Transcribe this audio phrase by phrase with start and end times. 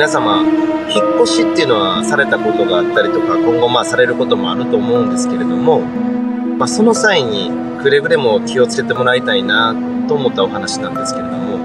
[0.00, 0.40] 皆様、
[0.88, 7.50] 引っ越しっていうのはされたことがあったりとか、今後まあされることもあると思うんですけれども、まあ、その際に
[7.82, 9.74] くれぐれも気をつけてもらいたいな
[10.08, 11.58] と思ったお話なんですけれども、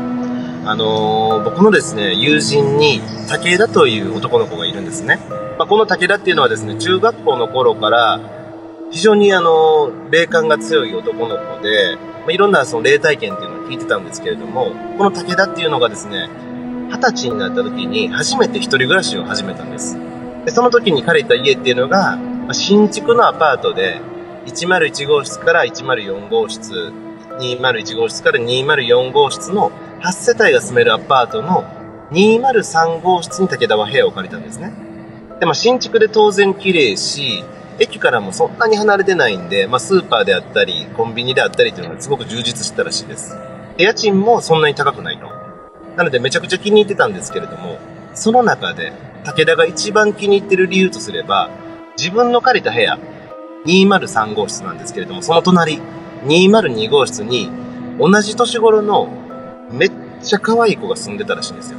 [0.69, 5.17] あのー、僕のですね、友人に武田という男の子がいるんですね。
[5.57, 8.19] まあ、この武田っていうのはですね、中学校の頃から
[8.91, 16.29] 非常にあの、霊感が強い男の子で、まあ、いろんなその霊体験っていうのを聞いてたんですけれども、この武田っていうのがですね、
[16.95, 19.97] 二十歳になった時に初めて一人暮らしを始めたんです。
[20.45, 22.17] で、その時に借りた家っていうのが、
[22.53, 23.99] 新築のアパートで、
[24.45, 26.93] 101号室から104号室、
[27.39, 29.71] 201号室から204号室の
[30.01, 31.65] 8世帯が住めるアパートの
[32.11, 34.71] 203号室に武田は部屋を借りたんですね。
[35.39, 37.43] で、まあ、新築で当然綺麗し、
[37.77, 43.35] 駅からもそんなに離れてないんで、まあ、スーパーであったり、コンビニであったりというのがすごく充実したらしいです。
[43.77, 45.24] で家賃もそんなに高くないと。
[45.95, 47.79] なのでめちゃくちゃ気に入ってたんですけれども、
[48.13, 48.93] その中で
[49.23, 51.49] 武田が一番気に入ってる理由とすれば、
[51.97, 52.99] 自分の借りた部屋、
[53.65, 55.79] 203号室なんですけれども、その隣、
[56.25, 57.49] 202号室に
[57.99, 59.07] 同じ年頃の
[59.71, 61.77] めっちゃ可愛い子が住んでたらしいんですよ。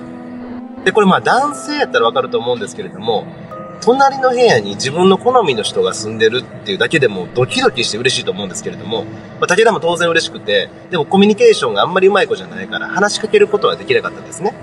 [0.84, 3.26] で、これまあ男性やったらわかると思うんですけれども、
[3.80, 9.10] 隣の部屋に自分の好みの人が住んでるっていうだけでもドキドキして嬉しいと思うんですけれども、ま
[9.42, 14.54] あ、武田も当然嬉しくて、でもコミュニケーションがあんまりうまい子じゃないから話しかけることはできなかったんですね。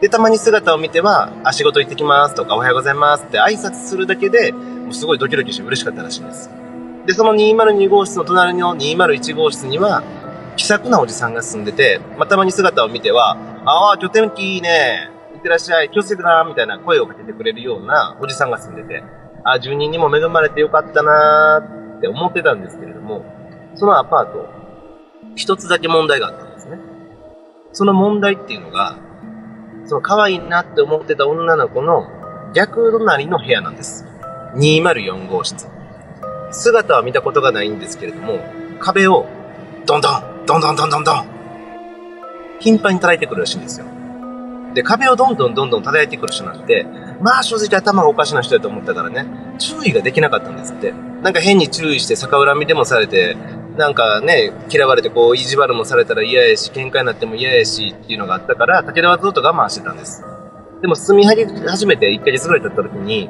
[0.00, 6.50] で、たまに姿を見ては、あ、仕事行ってきますとか、おはようございますって挨拶するだけで、もうすごいドキドキして嬉しかったらしいんです。
[7.06, 10.04] で、その202号室の隣の201号室には、
[10.56, 15.17] 気さくなおじさんが住んでて、まあ、たまに姿を見ては、ああ、今日天気いいね。
[15.38, 19.02] いってらっしゃい、気をつけてな、みたいな声をかけてくれるようなおじさんが住んでて、
[19.44, 23.24] あ、住人にも恵まれてよかったなーって思ってたんですけれども、
[23.74, 24.46] そのアパート、
[25.36, 26.78] 一つだけ問題があったんですね。
[27.72, 28.96] その問題っていうのが、
[29.84, 32.10] その可愛いなって思ってた女の子の
[32.52, 34.04] 逆隣の部屋なんです。
[34.56, 35.68] 204号室。
[36.50, 38.40] 姿は見たことがないんですけれども、
[38.80, 39.26] 壁を
[39.86, 41.26] ドンドン、ドンドンドンドンドン、
[42.58, 43.86] 頻繁に叩いてくるらしいんですよ。
[44.78, 46.86] で、壁をどんどんどんどん叩いてくる人なんて、
[47.20, 49.26] まあ正直頭がおかしな人だと思ったからね、
[49.58, 50.92] 注意ができなかったんですって。
[51.20, 53.36] なんか変に注意して逆恨みでもされて、
[53.76, 60.24] なんかね、嫌われてこう、意地悪もされたら嫌やし、喧嘩になっても嫌やしっていうのがあったから、武田はずっと我慢してたんです。
[60.80, 63.28] でも住み始めて1ヶ月ぐらい経った時に、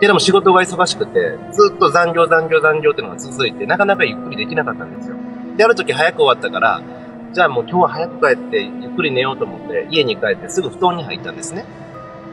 [0.00, 5.14] 田も仕事が忙しくて、ずっと残業残業残業っていうのが続いて、なかなかゆっくりできなかったんですよ。
[5.56, 6.82] で、ある時早く終わったから、
[7.32, 11.64] じゃあもう今日は早く帰ってゆっくり寝ようと思って家に帰ってすぐ布団に入ったんですね。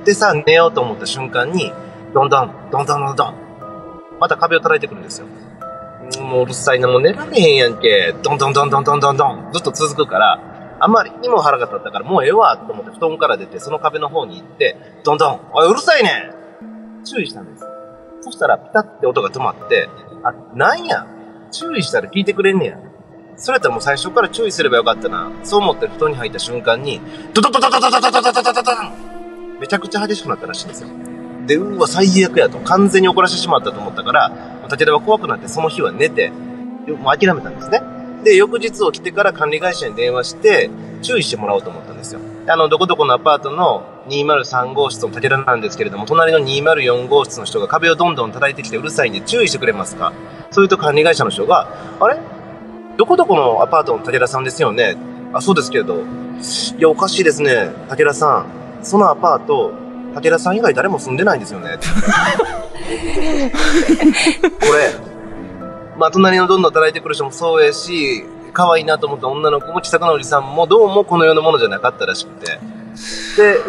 [0.05, 1.71] でさ、寝ようと思った瞬間に、
[2.13, 3.35] どんどん、どんどんどんどん、
[4.19, 5.27] また壁を叩いてくるんですよ。
[6.21, 8.15] もううるさいな、もう寝られへんやんけ。
[8.23, 10.39] どんどんどんどんどんどんどん、ずっと続くから、
[10.79, 16.31] あんまりにも腹が立ったから、もうええわと思って布団から出て、その壁の方に行って、どんどん、おい、うるさいね
[17.03, 17.65] 注意したんです。
[18.21, 19.89] そしたら、ピタって音が止まって、
[20.23, 21.05] あ、なんや
[21.51, 22.77] 注意したら聞いてくれんねや。
[23.37, 25.31] それったらもう最初から注意すればよかったな。
[25.43, 26.99] そう思って布団に入った瞬間に、
[27.33, 28.71] ドドドドドドドドドドドドドド
[29.59, 30.89] めちゃくちゃ激しくなったらしいんですよ。
[31.45, 32.57] で、うわ、最悪やと。
[32.59, 34.31] 完全に怒らせてしまったと思ったから、
[34.67, 36.31] 武田は怖くなってその日は寝て、
[36.87, 37.81] もう諦めたんですね。
[38.23, 40.69] で、翌日起きてから管理会社に電話して、
[41.03, 42.19] 注意してもらおうと思ったんですよ。
[42.47, 50.11] あの、どこどこのアパートの203号室の武田なんですけれども、隣の204号室の人が壁をどんどん叩いてきてうるさいんで注意してくれますか
[50.49, 51.67] そういうと管理会社の人が、
[51.99, 52.17] あれ
[52.97, 54.97] どこどこのアパートの武田さんですよね？
[55.33, 56.01] あ、そうですけれど。
[56.77, 57.69] いや、おかしいですね。
[57.89, 58.45] 武田さん。
[58.83, 59.71] そのアパート、
[60.15, 61.77] 武田さん以外誰も住んでないんですよね。
[64.59, 64.93] これ、
[65.97, 72.59] まあ、隣のどんどん働いてくる人もそうやし、可愛いなと思った女の子も、気さくなおじさんも、どうもこの世のものじゃなかったらしくて。
[73.37, 73.59] で、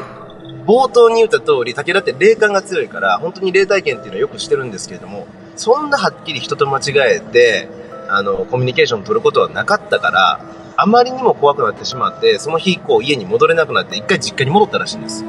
[0.66, 7.68] 冒頭に言った通り、武田って霊感が強いから、本当に霊体験っていうのはよくしてるんですけれども、そんなはっきり人と間違えて、
[8.08, 10.40] あの、コミュニケーション取ることはなかったから、
[10.76, 15.24] あまりにも怖くなってしまって、その日以降家に戻れなくなって、一回実家に戻ったらしいんです。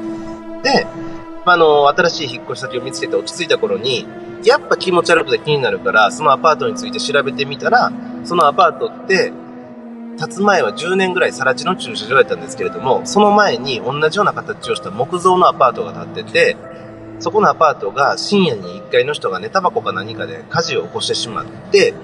[0.62, 0.86] で、
[1.44, 4.06] まあの、新しい引っ越し先を見つけて落ち着いた頃に、
[4.44, 7.92] やっぱ気持ち悪くて気になるから、そのアパートについて調べてみたら、
[8.24, 9.32] そのアパートって、
[10.18, 16.56] 建つ前は10年ぐらい更地の駐車場やったんですけれども、その前に同じような形をした木造のアパートが建ってて、
[17.20, 21.94] そこのアパートが深夜に1階の人が寝タバコか何かで火事を起こしてしまって、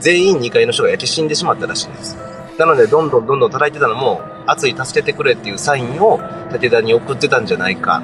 [0.00, 2.16] 全員2階の人が焼け死んでしまったらしいんです。
[2.58, 6.20] なので、どんどんどんどん叩いてたのも、熱い助けてくれっていうサインを
[6.50, 8.02] 武田に送ってたんじゃないか。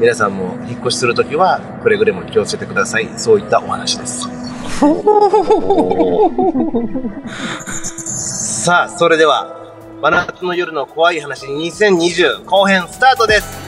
[0.00, 3.08] 皆さんも引っ越しするときは、くれぐれも気をつけてください。
[3.16, 4.28] そういったお話です。
[8.64, 9.56] さあ、それでは、
[10.00, 13.67] 真夏の夜の怖い話2020後編スタートです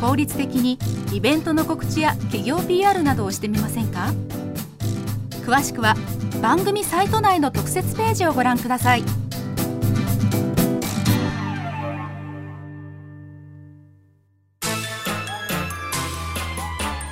[0.00, 0.78] 効率的に
[1.12, 4.14] イベントの告知や企業 PR などをしてみませんか？
[5.44, 5.94] 詳しくは
[6.40, 9.02] 番組サイト内の特設ページをご覧ください。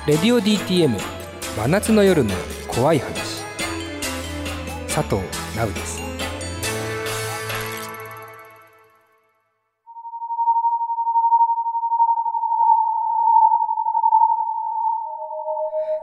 [0.07, 0.97] レディオ DTM
[1.55, 2.31] 真夏の夜の
[2.67, 3.43] 怖い話。
[4.87, 5.21] 佐藤
[5.55, 5.98] 直です。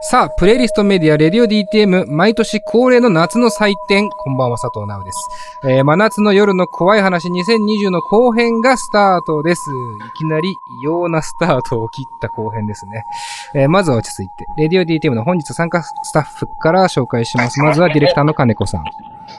[0.09, 4.07] さあ、プレイリストメディア、レディオ DTM、毎年恒例の夏の祭典。
[4.09, 5.17] こんばんは、佐藤直です。
[5.65, 9.69] えー、真夏の夜の怖い話2020の後編がスタートです。
[9.69, 13.03] いきなり異様なスタートを切った後編ですね。
[13.53, 17.59] えー、まずは落ち着いて、レディオ DTM の本日参加スタッフから紹介します。
[17.59, 18.85] まずはディレクターの金子さん。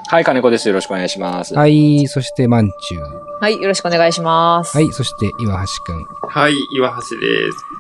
[0.09, 0.69] はい、金子です。
[0.69, 1.55] よろしくお願いします。
[1.55, 3.03] はい、そしてまんちゅう。
[3.41, 4.77] はい、よろしくお願いします。
[4.77, 6.07] はい、そして岩橋くん。
[6.29, 7.78] はい、岩橋です。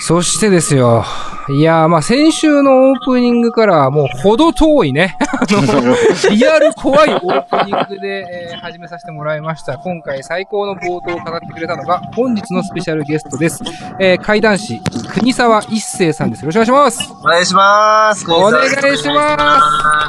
[0.00, 1.04] そしてですよ。
[1.48, 5.16] いやー、まあ、先週のオープニングからはもうほど遠いね。
[5.20, 5.96] あの、
[6.30, 9.76] リアル怖いオープニングで、えー始めさせてもらいました。
[9.78, 13.60] 今回最高の冒頭を語ってくれたのが、本日のスペシャルゲストです。
[13.98, 14.80] えー、怪談師、
[15.12, 16.42] 国沢一生さんです。
[16.42, 17.12] よろしくお願いします。
[17.20, 18.30] お願いします。
[18.30, 19.36] お願いしま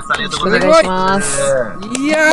[0.03, 1.41] すありがとうございます。
[1.99, 2.31] いや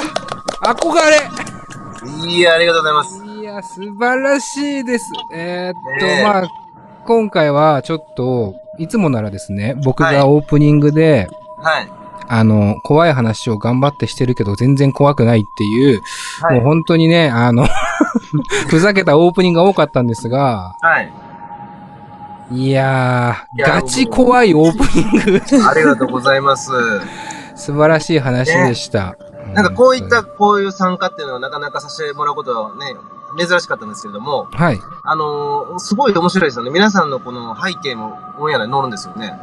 [0.62, 3.24] ー、憧れいや、ありがとうございます。
[3.24, 5.06] いや、素晴らしいです。
[5.32, 6.48] えーっと、ねえまあ、
[7.06, 11.88] 今回はちょっと、いつもならですね、僕がオープニングで、はい。
[12.32, 16.00] あの、怖い話を頑張ってしてるけど全然怖くないっていう、
[16.40, 17.66] はいもう本当にね、あの、
[18.70, 21.12] ふざけたオープニングが多かったんですが、はい。
[22.52, 26.70] いやー、いやガチ怖いオープニング、ありがとうございます。
[27.56, 29.16] 素晴らしい話でした。
[29.52, 32.94] なんかこういった、本こういう参加っていうのはなかなかさせてもらうことはね、
[33.38, 34.80] 珍しかったんですけれども、はい。
[35.02, 36.70] あのーすごい面白いですよね。
[36.70, 39.34] 皆さんのこの背景もオンエアに載るんですよね。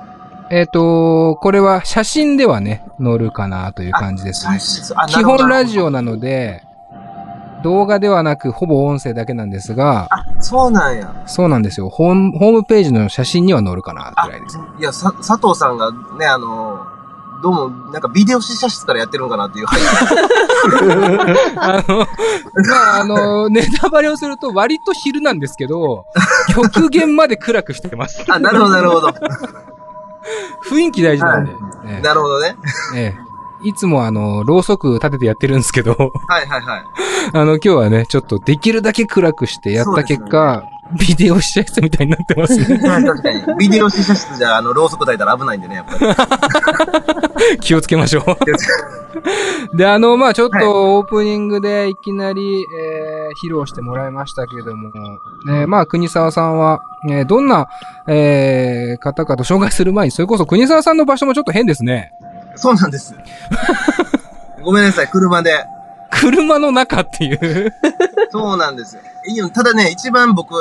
[0.50, 4.60] えっ、と、これは写真ではね、載るかなという感じですね。
[4.96, 5.86] あ基本ラジオ。
[5.86, 6.64] オなので、
[7.64, 11.24] 動画ではなく、ほぼ音声だけなんですが、あ、そうなんや。
[11.26, 11.90] そうなんですよ。
[11.90, 14.60] ホーム、ホームページの写真には載るかな、くらいです。
[14.80, 16.97] いや、さ、佐藤さんがね、あのー
[17.42, 19.66] どうも、なんかビデオ試写室からやってるのかなっていう。
[21.56, 21.98] あの、
[22.68, 26.06] まあ、あの、ネタバレをすると割と昼なんですけど、
[26.54, 28.24] 極限まで暗くしてます。
[28.28, 29.10] あ、なるほど、なるほど。
[30.70, 31.52] 雰囲気大事なんで。
[31.88, 32.56] えなるほどね。
[32.96, 33.28] えええ
[33.64, 36.84] いつもあの、ろうそく立ててやってるんですけど、はいはいはい。
[37.34, 40.64] あの、今日はね、ちょっとできるだけ暗くしてやった結果、
[40.94, 42.66] ビデオ試写室みたいになってますね。
[42.80, 43.58] 確かに。
[43.58, 46.06] ビデオ試写室じゃ、あの、ろうそく焚いたら危ないんでね、やっぱり。
[47.68, 49.76] 気をつけましょう。
[49.76, 54.90] で、あの、まあちょっとオープニングでいきなり、えー、披露してもらいましたけれども、
[55.46, 57.68] ね、まあ国沢さんは、えーどんな、
[58.08, 62.14] えー、方かと紹介する前に、それこそ国沢さんの場所もちょっと変ですね。
[62.56, 63.14] そうなんです。
[64.64, 65.66] ごめんなさい、車で。
[66.10, 67.74] 車の中っていう。
[68.32, 69.02] そうなんですよ。
[69.28, 70.56] いいよただね、一番僕、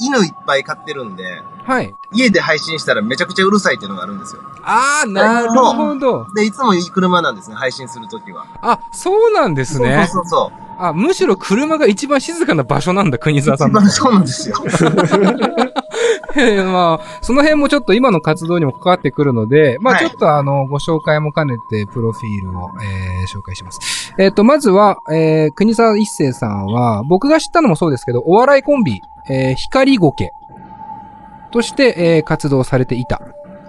[0.00, 1.94] 犬いっぱい飼ってるんで、はい。
[2.12, 4.42] 家で配信したらめちゃくちゃうるさいっていうのがあるんですよ。
[4.62, 6.26] あー、なるほど。
[6.34, 8.46] で、いつもいい車なんですね、配信するときは。
[8.62, 10.06] あ、そうなんですね。
[10.10, 10.60] そうそうそう。
[10.82, 13.80] あ、むしろ車が一番静かな場所なんだ、国沢さんの。
[13.80, 14.56] 一番そうなんですよ。
[16.36, 24.14] え ーまあ、その辺もちょっと今の活動にも関わってくるので、まあはいちょっとあの、ご紹介も兼ねて、プロフィールを、えー紹介します。
[24.18, 30.30] えっ、と、まずは、えー、国沢一生さんは、僕が知ったのもそうですけど、お笑いコンビ、えー、光ゴケ
[31.52, 33.20] として、えー活動されていた。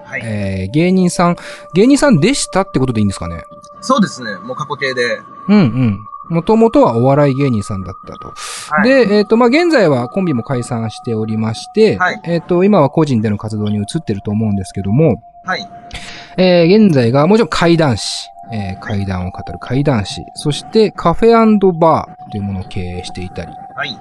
[0.05, 0.21] はい。
[0.23, 1.35] えー芸人さん、
[1.73, 3.41] 芸人さんでしたってことでいいんですかね？
[3.81, 5.19] そうですね、もう過去形で。
[5.49, 5.99] うんうん。
[6.29, 8.29] もともとはお笑い芸人さんだったと。
[8.29, 15.69] はいで、えっ、と、まあ、現在はコンビも解散しておりまして、はいえっ、と、今は個人での活動に移ってると思うんですけども、はい。
[16.37, 23.99] えー現在がもちろん怪談師、えー怪談を語る怪談師、そしてカフェバーというものを経営していたり、はい。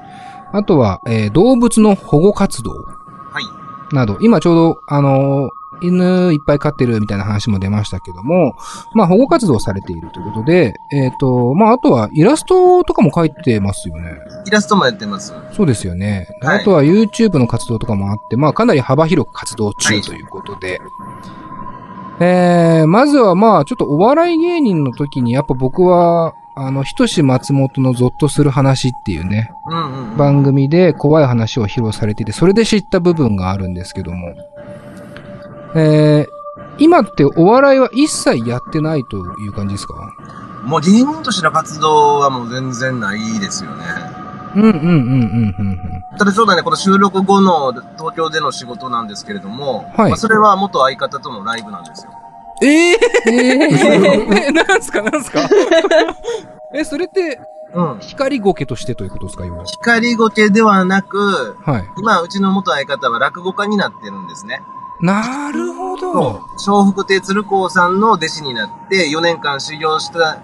[0.53, 3.95] あとは、えー動物の保護活動はい。
[3.95, 8.55] など、今ちょうど、あのー犬いっぱい飼ってるみたいな話も出ましたけども、
[8.95, 14.19] まあ保護活動をされているということで、えっ、と、まああとはイラストとかも描いてますよね。
[14.47, 15.35] イラストもやってます。
[15.53, 16.29] そうですよね。
[16.43, 20.81] はいあとは YouTube の活動とかもあって、まあかなり幅広く活動中ということで、
[22.21, 30.17] えー、まずはまあちょっとお笑い芸人の時にやっぱ僕は、あの、ひとし松本のゾッとする話っていうね、うんうんうん。
[30.19, 34.35] 番組で怖い話を披露されていて、それで知った部分があるんですけども、
[35.75, 39.95] えー、今ってお笑いは一切やってないという感じですか？
[40.65, 43.85] もう芸人としての活動はもう全然ないですよね。
[44.57, 52.11] うんうんうんうんうんただちょうどね、この収録後の東京での仕事なんですけれども、はいまあ、それは元相方とのライブなんですよ。
[52.61, 52.69] うん。
[52.69, 55.01] えー、 え、 なんすか？
[55.03, 55.41] なんすか？
[56.75, 57.41] え、それって、
[57.73, 57.99] うん。
[58.01, 59.63] 光ゴケとしてということですか今。
[59.65, 61.85] 光ゴケではなく、はい。
[61.99, 64.61] 今、うちの元相方は落語家になってるんですね。
[65.03, 66.41] なるほど。
[66.67, 70.39] 笑福亭鶴光さんの弟子になって4年間修行した。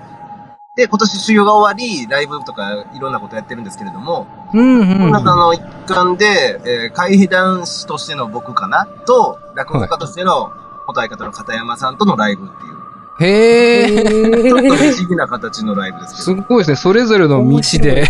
[0.76, 5.10] で、今年修行が終わり、ライブとかいろんなことやってるんですけれども、うんうん、うん。
[5.10, 10.52] 中の一環で、えー、怪談師としての僕かなと、落語家としての
[10.86, 12.76] 元相方の片山さんとのライブっていう、
[13.18, 14.42] へー。
[14.42, 16.24] ちょっと不思議な形のライブですけど。
[16.24, 16.76] すごいですね。
[16.76, 18.06] それぞれの道で、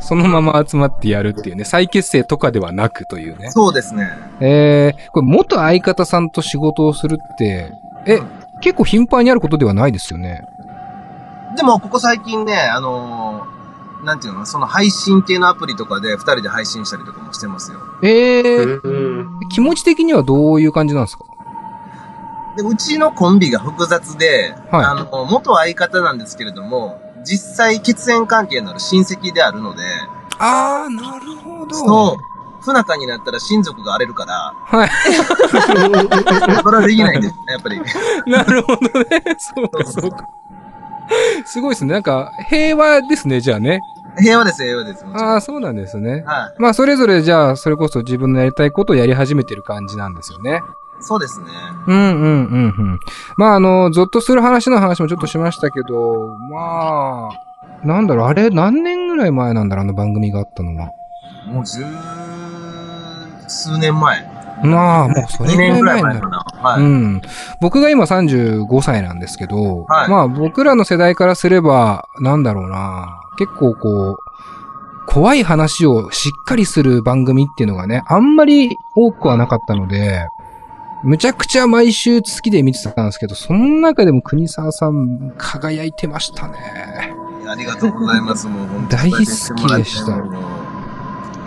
[0.00, 1.64] そのまま集まってやるっていうね。
[1.64, 3.50] 再結成とかではなくというね。
[3.50, 4.10] そうですね。
[4.40, 7.72] えー、これ元相方さんと仕事をするって、
[8.06, 8.20] え、
[8.60, 10.42] 結構頻繁にあることではないですよね。
[11.56, 13.60] でも、ここ最近ね、あのー
[14.02, 17.80] なんていうの、その配信系のアプリとかで二人で配信したりとかもしてますよ。
[18.02, 18.88] えー、う
[19.24, 19.28] ん。
[19.50, 21.24] 気持ち的にはどういう感じなんですか？
[22.56, 29.82] で、うちのコンビが複雑で、はいあの、元相方なんですけれども、実際血縁関係のある親戚であるので、
[30.38, 31.74] あー、なるほど。
[31.74, 34.90] そう、不仲になったら親族が荒れるから、はい。
[36.62, 37.80] それはできないんですね、やっぱり。
[38.26, 39.22] なるほどね。
[39.38, 40.28] そうか、そうか。
[41.44, 41.92] すごいですね。
[41.92, 43.80] なんか、平和ですね、じゃあね。
[44.18, 45.04] 平和です、平和です。
[45.12, 46.22] ああ、そうなんですね。
[46.26, 46.54] はい。
[46.58, 50.62] まあ、それぞれじゃあ、それこそ自分のやりたいことをやり始めてる感じなんですよね。
[51.00, 51.46] そうですね。
[51.86, 53.00] うんうんうんうん。
[53.36, 60.90] まあ、あの、ゾッとする話の話もちょっとしましたけど、まあ、なんだろう、あれ、何年ぐらい前なんだろう、あの番組があったのは。
[61.46, 61.84] もう十
[63.48, 64.40] 数年前。
[64.62, 66.44] まあ、もうそれ2ぐらい前にな。
[66.76, 67.22] うん。
[67.60, 74.16] 僕が今35歳なんですけど、はいまあ僕らの世代からすれば、なんだろうな、結構こう、
[75.06, 80.26] 怖い話をしっかりする番組っていうのがね、あんまり多くはなかったので、
[81.02, 87.14] むちゃくちゃ毎週好きで見てたんですけど、その中でも国沢さん輝いてましたね。
[87.46, 88.46] ありがとうございます。
[88.46, 90.22] もう本当に大好きでした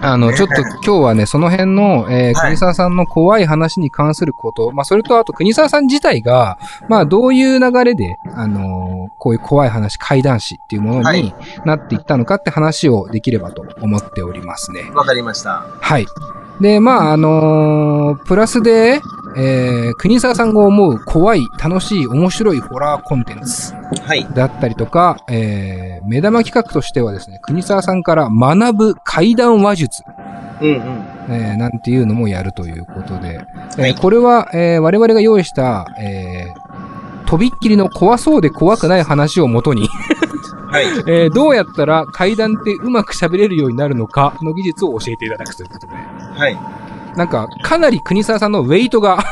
[0.05, 6.57] あの、ねちょっと今日はね、その辺の、えーはい国沢さんの怖い話に関すること、まあ、それとあと国沢さん自体が、
[6.89, 14.91] まあ、どういう流れで、あのーこういう怖い話、怪談師っていうものにはいなっていったのかって話をできればと思っておりますね。
[14.93, 15.65] わかりました。
[15.79, 16.05] はい。
[16.61, 19.01] で、まあ、あのープラスで、
[19.35, 24.27] えー、国沢さんが思う怖い、楽しい、面白いホラーコンテンツはい。
[24.33, 30.03] だったりとか、えー、目玉企画としてはですね、国沢さんから学ぶ怪談話術。
[30.61, 30.77] うんうん。
[31.29, 33.39] えーなんていうのもやるということで、
[33.77, 36.63] えーはいこれは、えー我々が用意した、えー
[37.25, 39.89] とびっきりの怖そうで怖くない話をもとに、
[40.73, 40.85] はい。
[40.85, 46.57] えーどうやったら階段ってうまく喋れるようになるのかの技術を教えていただくということで、はい。
[47.15, 49.23] なんか、かなり国沢さんのウェイトが、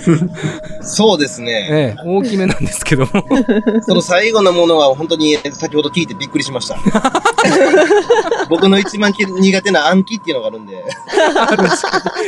[0.80, 1.96] そうですね。
[1.98, 3.10] えー大きめなんですけども、
[3.82, 6.76] その最後のものは本当に先ほど聞いてびっくりしました。
[8.48, 10.82] 僕の一番き苦手な暗記っていうのがあるんで。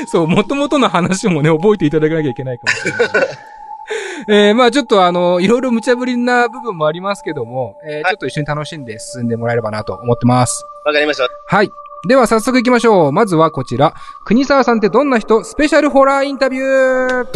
[0.07, 3.52] そう、元々の話もね、覚えていただかなきゃいけないかもしれない。
[4.29, 10.65] えーまあちょっとあの、いろいろ無茶ぶりな部分もありますけども、えーちょっと一緒に楽しんで進んでもらえればなと思ってます。
[10.85, 11.29] わかりました。
[11.47, 11.71] はい。
[12.09, 13.13] では早速行きましょう。
[13.13, 13.95] まずはこちら。
[14.25, 15.45] 国沢さんってどんな人？
[15.45, 17.27] スペシャルホラーインタビューはい。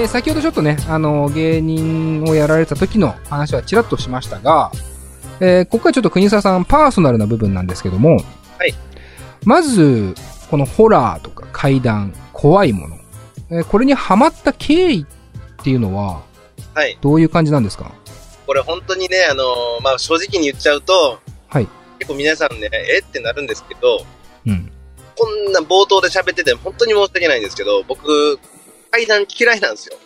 [0.00, 4.70] えー先ほどちょっとね、あの、芸人をやられた時の話はちらっとしましたが、
[5.40, 8.16] えーここからちょっと国沢さんパーソナルな部分なんですけども、
[8.58, 8.74] はい。
[9.44, 10.14] まず、
[10.50, 12.96] このホラーとか怪談、怖いもの、
[13.50, 15.06] えーこれにハマった経緯
[15.60, 16.22] っていうのは、
[16.74, 16.96] はい。
[17.00, 17.92] どういう感じなんですか？
[18.46, 21.68] これ本当にね、あのーまあ、正直に言っちゃうと、はい。
[21.98, 24.04] 結構皆さんね、えってなるんですけど、
[24.46, 24.72] うん。
[25.16, 28.38] こんな冒頭で喋ってて本当に申し訳ないんですけど、僕、
[28.90, 29.96] 階段嫌いなんですよ。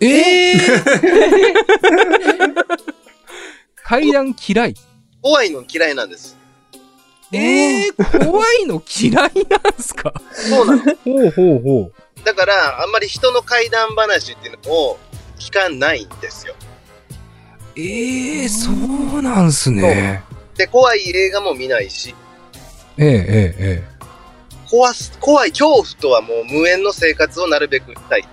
[0.00, 0.54] ええ
[3.82, 4.74] 階段嫌い？
[5.22, 6.36] 怖いの嫌いなんです。
[7.34, 9.12] えー、怖いの嫌い
[9.48, 10.12] なんすか？
[10.32, 10.82] そうなの。
[10.82, 10.88] ほ
[11.26, 12.24] うほうほう。
[12.24, 14.98] だから、あんまり人の怪談話っていうのを
[15.38, 16.54] 聞かないんですよ。
[17.76, 18.70] ええー、そ
[19.18, 20.22] うなんすね。
[20.56, 22.14] で、怖い映画も見ないし、
[22.96, 23.14] えええ
[23.58, 23.94] ええ
[24.70, 28.24] 怖す、怖い恐怖とはもう無縁の生活をなるべくしたい。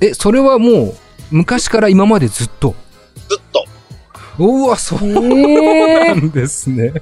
[0.00, 0.06] え。
[0.08, 0.94] え、それはもう、
[1.30, 2.74] 昔から今までずっと？
[3.28, 3.64] ずっと。
[4.38, 6.92] うわ、そうえなんですね。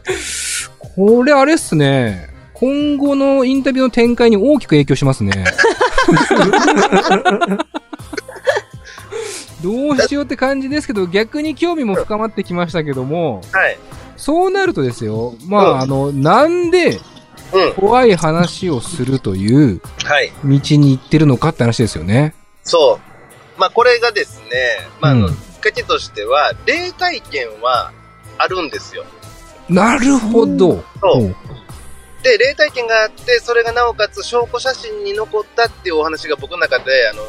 [0.99, 2.29] これあれっすね。
[2.55, 5.45] 今後のインタビューの展開に大きく影響しますね。
[9.63, 13.79] どうしようって感じですけど、逆に興味も深まってきましたけども、はい。
[14.17, 16.99] そうなるとですよ、まあ、うんあの、なんで
[17.53, 17.75] うん。
[17.75, 20.33] 怖い話をするというはい。
[20.45, 22.35] 道に行ってるのかって話ですよね。
[22.65, 22.99] そ
[23.57, 23.61] う。
[23.61, 27.93] まあ、これがですね、まあ、きっかけとしては、霊体験は
[28.37, 29.05] あるんですよ。
[29.69, 30.83] なるほど。
[31.01, 31.49] そうほ
[32.23, 37.23] で、霊体験があって、それがなおかつ証拠写真に残ったっていうお話が僕の中で、あの、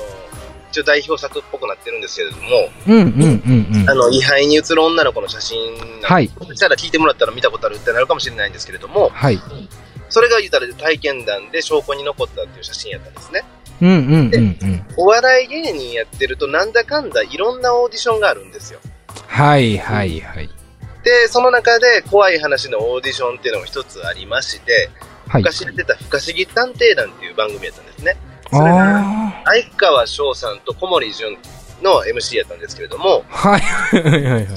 [0.71, 3.25] 一応代表作っぽくなってるんですけれども、うんうんう
[3.75, 3.89] んうん。
[3.89, 5.57] あの、位牌に映る女の子の写真
[6.03, 6.29] はい。
[6.37, 9.39] そしたら聞いてもらったら見たことあるってなるかもしれないんですけれども、はい。
[10.09, 13.43] それが言ったら体験談で証拠に残ったっていう写真やったんですね。
[13.81, 14.85] うんうんうんうん。
[14.97, 18.79] お笑い芸人やってるとなんだかんだいろんなオーディションがあるんですよ。
[19.27, 20.49] はいはいはい。
[21.03, 24.89] で、その中で怖い話のオーディションっていうのも一つありまして、
[25.27, 25.41] はい。
[25.43, 28.17] 昔やってた不可思議探偵団っていう番組やったんですね。
[28.51, 31.37] それがあ相川翔さんと小森純
[31.83, 33.49] の MC やったんですけれども、あ。
[33.49, 34.47] はいはいはい。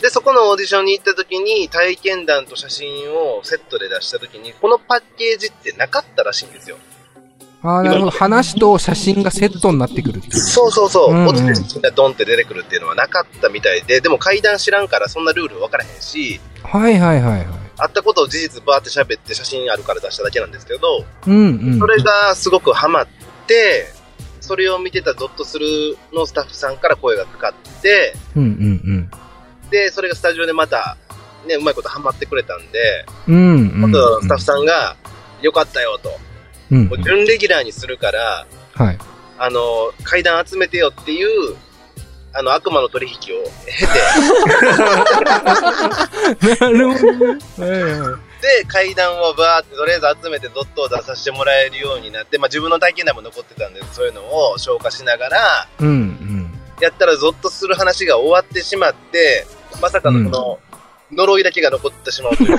[0.00, 6.78] で、そこのオーディションに行った時に体験談と写真をセットで出した時に、このパッケージってなかったらしいんですよ。
[7.62, 8.10] ああ、なるほど。
[8.10, 10.32] 話と写真がセットになってくるっていう。
[10.34, 11.10] そうそうそう。
[11.10, 17.46] うんうん音で写真がドンって出てくるっていうのはなかったみたいで、でも階段知らんからそんなルール分からへんし、はいはいはいはい。
[17.78, 21.78] あったことを事実バーって喋って写真あるから出しただけなんですけど、うんうん。
[21.78, 23.06] それがすごくハマっ
[23.46, 23.92] て、
[24.40, 25.66] それを見てたゾッとする
[26.12, 29.10] のスタッフさんから声がかかって、うんうん
[29.70, 30.96] で、それがスタジオでまた、
[31.46, 33.34] ね、うまいことハマってくれたんで、うん。
[33.34, 33.82] うんうんうん。
[33.82, 34.96] 今度スタッフさんが、
[35.40, 36.10] よかったよと、
[36.70, 38.98] うんもう準レギュラーにするから、はい。
[39.38, 41.56] あの、階段集めてよっていう、
[42.32, 43.86] あの、悪魔の取引を経
[46.46, 47.38] て、 なるほどね。
[47.58, 48.30] はいはい。
[48.40, 56.60] で、階段をバーってとりあえず集めてドットを出させてもらえるようになって、まあ自分の体験談も残ってたんで、そういうのを消化しながら、うんうん。
[56.80, 59.46] やったらゾッとする話が終わってしまって、
[59.82, 60.58] まさかのこの、
[61.12, 62.56] 呪いだけが残ってしまうという、いう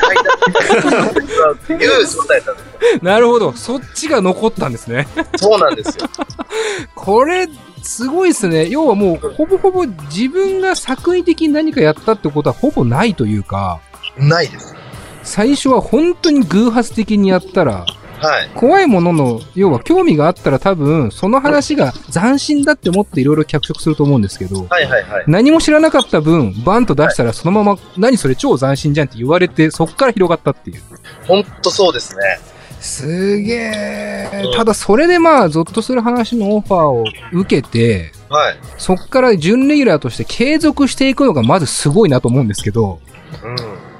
[2.07, 2.99] 状態だったんですよ。
[3.01, 3.53] なるほど。
[3.53, 5.07] そっちが残ったんですね。
[5.37, 6.09] そうなんですよ。
[6.95, 7.47] これ、
[7.81, 8.67] すごいですね。
[8.67, 13.79] 要はもう、ほぼほぼ自分が作為的に何かやったってことはほぼないというか、
[14.17, 14.75] ないです。
[15.23, 17.85] 最初は本当に偶発的にやったら、
[18.21, 18.49] はい。
[18.55, 25.23] 怖いものの、要は興味があったら多分、その話が斬新だって思っていろいろ脚色すると思うんですけど、はいはいはい。
[25.27, 30.81] 何も知らなかった分、バンと出したらそのまま、何それ超斬新じゃんって言われて、そっから広がったっていう。
[31.27, 32.39] ほんとそうですね。
[32.79, 34.51] すげえ。
[34.55, 38.55] ただそれでまあ、ゾッとする話のオファーを受けて、はい。
[38.77, 42.99] そっから準レギュラーとして継続していくのがまずすごいなと思うんですけど、
[43.43, 43.55] うん。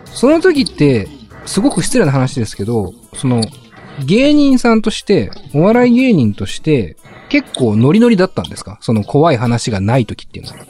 [0.05, 1.07] その時って、
[1.45, 3.41] すごく失礼な話ですけど、その、
[3.99, 6.95] 芸人さんとして、お笑い芸人として、
[7.29, 8.77] 結構ノリノリだったんですか？
[8.81, 10.65] その怖い話がない時っていうのは。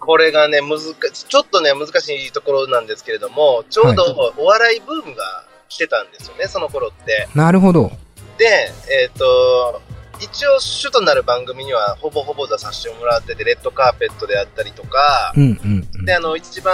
[0.00, 7.28] これがね、難しちょっとね、難しいところなんですけれども、ちょうどお笑いブームが来てたんですよね、その頃って。
[7.34, 7.90] なるほど。
[8.38, 8.70] で、
[9.02, 9.82] えっ、と、
[10.20, 16.04] 一応主となる番組にはほぼほぼ出させてもらってて、レッドカーペットであったりとか、うんうんうん。
[16.04, 16.72] で、あの、一番、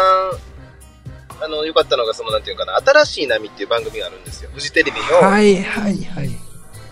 [1.42, 4.50] あの、良かったのが、その、なんていうかな、新しい波っていう番組があるんですよ。
[4.54, 5.16] フジテレビの。
[5.16, 6.30] はいはいはい。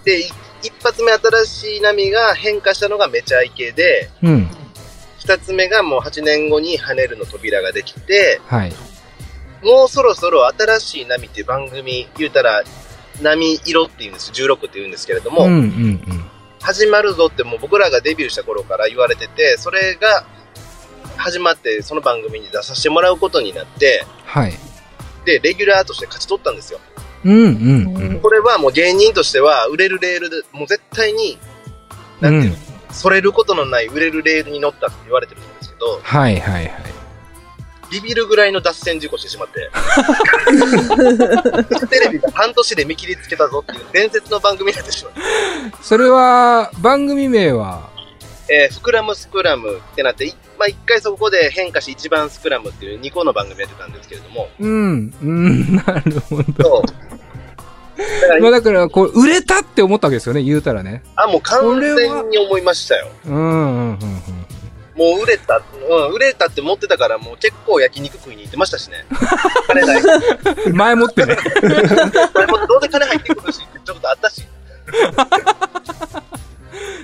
[0.05, 0.25] で、い
[0.63, 4.51] 一発目新しい波が変化したのがめちゃイケで、うん。
[5.21, 8.73] 二つ目がもう8年後に跳ねるの扉ができて、はい。
[9.63, 12.65] もうそろそろ新しい波っていう番組、言うたら、
[13.23, 16.25] 波色って言うんです、16って言うんですけれども、うんうんうん。
[16.61, 20.27] 始まるぞってもう僕らがデビューした頃から言われてて、それが
[21.21, 24.55] 始まってその番組に出させてもらうことになって、はい。
[25.25, 26.81] で、レギュラーとして勝ち取ったんですよ。
[27.25, 27.45] うんうん
[27.97, 28.21] うん。
[28.21, 31.39] これはもう芸人としては売れるレールで、もう絶対に、
[32.21, 32.57] なんていうの、
[32.91, 36.73] それることのない売れるレールに乗ったって言われてるんですけど、はいはいはい。
[37.91, 39.69] ビビるぐらいの脱線事故してしまって、
[41.89, 45.21] テレビが半年で見切りつけたぞっていう伝説の番組になってしまって、
[45.83, 47.91] それは、番組名は、
[48.51, 55.15] えー、フクラムスクラムってなって、いまあ一回そこで変化し一番スクラムっていう2個の番組やってたんですけれども、うん。
[55.23, 55.77] うん。
[55.87, 56.83] なるほど。
[56.83, 61.03] だからまあだから、こう、売れたって思ったわけですよね、言うたらね。
[61.15, 63.09] あ、もう完全に思いましたよ。
[63.27, 63.99] うん、うん、うん。
[64.97, 69.07] もう売れた、うん、売れたって思ってたから、もう結構焼肉食いに行ってましたしね。
[69.69, 70.03] 金ない。
[70.67, 70.77] うん。
[70.77, 71.37] 前もってね。
[72.35, 74.43] これもどうせ金入ってくるし、ちょっとあったし。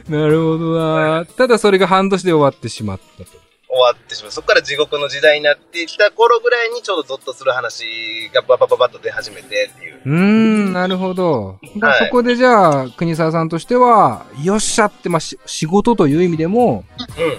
[0.10, 3.46] なるほどなただそれが半年で終わってしまったと。
[3.68, 4.32] 終わってしまう。
[4.32, 10.00] そこから地獄の時代になってきた頃ぐらいにちょうどゾッとする話がババババッと出始めてっていう。
[10.04, 11.58] うーん、なるほど。
[11.74, 16.84] まあそこでじゃあ、国沢さんとしては、よっしゃって、まあ、し仕事という意味でも、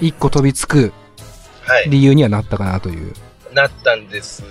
[0.01, 0.07] うん。
[0.07, 0.93] 一個飛びつく
[1.63, 1.89] はい。
[1.89, 3.13] 理由にはなったかなという。
[3.53, 4.43] なったんです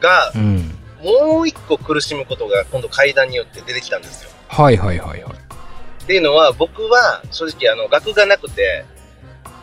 [0.00, 0.78] がう、ん。
[1.02, 4.30] もう一個苦しむことが今度階段によって出てきたんですよ。
[4.48, 5.32] はいはいはいはい。
[6.02, 8.84] っていうのは、僕は正直あの、学がなくて、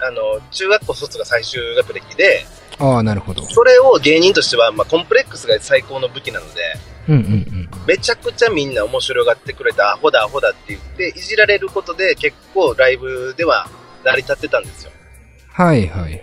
[0.02, 2.46] あの、中学校卒が最終学歴で、
[2.80, 3.44] ああ、なるほど。
[3.44, 6.62] それを芸人としては、まあ、コンプレックスが最高の武器なので、
[7.10, 7.70] うんうんうん。
[7.86, 13.68] めちゃくちゃみんな面白がってくれた、アホだアホだって言って、いじられることで結構ライブでは
[14.06, 14.92] 成り立ってたんですよ。
[15.52, 16.12] はいはいはい。
[16.12, 16.22] で、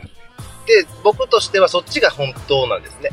[1.05, 3.11] 僕としてはそっちが本当なんですね。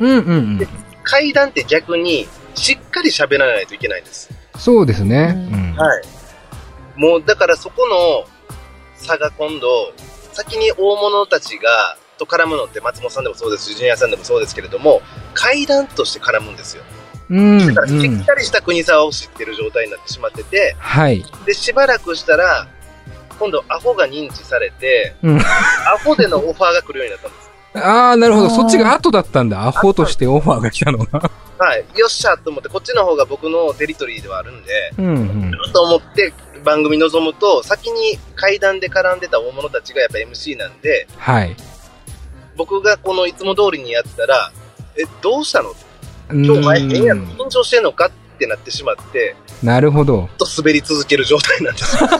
[0.00, 0.68] うんうんうん。
[1.04, 4.28] 階段って逆にしっかり喋らないといけないんです。
[4.58, 5.34] そうですね。
[5.52, 5.76] うん。
[5.76, 6.02] はい。
[6.96, 8.26] もうだからそこの
[8.96, 9.92] 差が今度、
[10.32, 15.02] 先に大物たちが、と絡むのって松本さんでもそうですし、ジュニアさんでもそうですけれども、
[15.34, 16.82] 階段として絡むんですよ。
[17.30, 18.24] うん、だからしうんっ。
[18.24, 21.24] かりした国沢を知ってる状態になってしまってて、はい。
[21.46, 22.68] で、しばらくしたら、
[23.38, 25.44] 今度アホが認知されて、うんア
[26.04, 27.50] ホでのオファーが来るようになったんです。
[27.74, 28.50] ああ、なるほど。
[28.50, 29.66] そっちが後だったんだ。
[29.66, 31.30] アホとしてオファーが来たのが。
[31.58, 31.84] はい。
[31.96, 35.10] よっしゃと思って、こっちの方が僕のテリトリーではあるんで、うんう
[35.46, 35.72] ん。
[35.72, 41.56] と思って番組臨むと、先に階段で絡んでた大物たちがやっぱ MC なんで、はい。
[42.56, 44.52] 僕がこのいつも通りにやってたら、
[44.96, 45.74] え、どうしたの？
[46.32, 48.06] 今今日前変やろ緊張してんのか？
[48.06, 50.28] ってなってしまって、なるほど。
[50.38, 52.08] と滑り続ける状態なんですよ。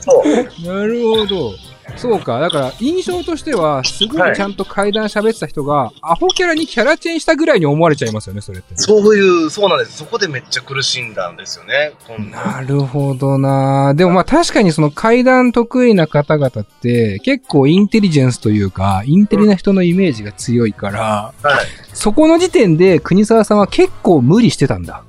[0.00, 0.26] そう。
[0.66, 1.52] なるほど。
[1.96, 2.40] そうか。
[2.40, 8.76] だから、印象としては、すごいちゃんと階段喋ってた人が、アホキャラにキャラチェンしたぐらいに思われちゃいますよね、それって。
[8.76, 9.96] そういう、そうなんです。
[9.96, 11.92] そこでめっちゃ苦しんだんですよね。
[12.30, 21.66] なるほどなでもまあ確かにその階段得意な方々って結構インテリジェンスというか、インテリな人のイメージが強いから、はい。
[21.92, 25.02] そこの時点で国沢さんは結構無理してたんだ。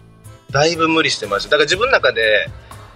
[0.51, 1.51] だいぶ無理してました。
[1.51, 2.49] だから自分の中で、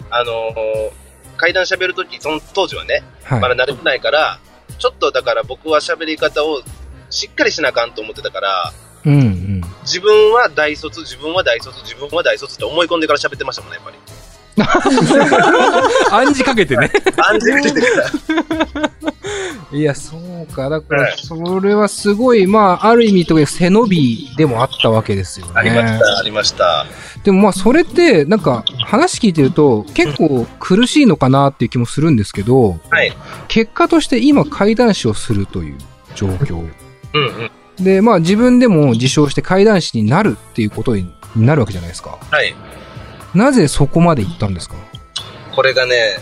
[0.10, 1.01] あのー
[1.42, 3.40] 階段喋るとき、その当時はね、はい。
[3.40, 4.40] まだ慣れてないから、
[4.78, 6.62] ちょっとだから僕は喋り方を
[7.10, 8.74] しっかりしなあかんと思ってたから、
[9.04, 9.62] うんうん。
[9.82, 13.98] 自分は大卒、自分は大卒、自分は大卒って思い込んでから喋ってましたもんね、やっぱり。
[16.12, 16.92] 暗示かけてね。
[17.18, 18.92] 安全してから。
[19.74, 20.70] いや、そうか。
[20.70, 25.54] だから、はいそれはすごい、まあ、ある意味とか背伸びでもあったわけですよね。
[25.56, 26.86] ありました、ありました。
[27.24, 33.16] でもまあ、それって、なんか、話聞いてると、結構苦しいのかなっていう気もするんですけど、はい。
[33.48, 35.78] 結果として今、怪談師をするという
[36.16, 36.68] 状況。
[37.14, 37.24] うん
[37.80, 37.84] うん。
[37.84, 42.18] で、まあ、自分でも自称して怪談師になるっていうことになるわけじゃないですか。
[42.30, 42.54] はい。
[43.34, 44.76] なぜそこまで行ったんですか？
[45.56, 46.18] これがね、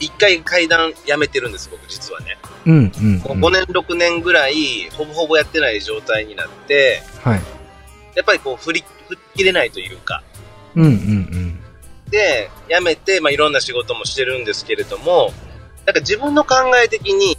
[0.00, 2.38] 一回階段やめてるんです、僕実はね。
[2.66, 3.44] うん、うん、もううん。
[3.44, 7.40] 5年、6年ぐらい、ほぼほぼやってない状態になって、はい。
[8.14, 10.22] やっぱりこう、振り、振り切れないというか。
[10.74, 11.60] うん、うん、うん。
[12.10, 15.32] で、辞めて、まあ、いろんな仕事もしてるんですけれども、
[15.86, 17.36] なんか自分の考え的に、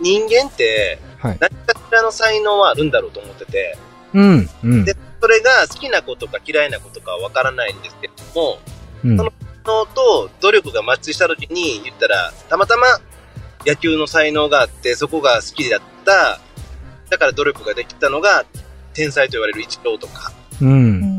[0.00, 1.38] 人間って、はい。
[1.40, 3.78] 何かしらの才能はあるんだろうと思ってて、
[4.12, 4.84] うん、うん。
[4.84, 4.94] で
[5.26, 8.58] それが好きなことか嫌いなことかはわからないんですけれども、
[9.02, 9.16] うん。
[9.16, 12.86] その才能と努力がマッチした時に言ったら、たまたま
[13.66, 16.38] 野球の才能があって、そこが好きだった、
[17.10, 18.44] だから努力ができたのが、
[18.94, 21.18] 天才と言われる一郎とか、うん、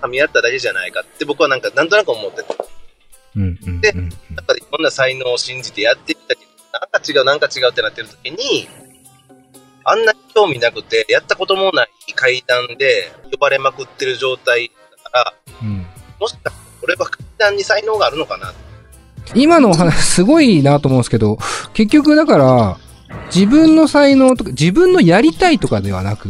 [0.00, 2.56] 噛み合っただけじゃないかって僕はなんか、なんとなく思ってて、
[3.34, 3.80] うん、うん。
[3.80, 4.02] でうん。
[4.04, 4.08] や
[4.40, 8.68] っぱりいろんな才能を信じてやってきたけど、なんか違う、なんか違うってなってる時に、
[9.84, 14.70] あんなに興味なくて、やったこともない階段で呼ばれまくってる状態
[15.04, 15.86] だから、うん
[16.20, 18.52] もしかしたら俺は階段に才能があるのかな
[19.34, 21.38] 今のお話すごいなと思うんですけど、
[21.74, 22.78] 結局だから、
[23.34, 26.28] 自分の才能とか、自分のやりたいとかではなく、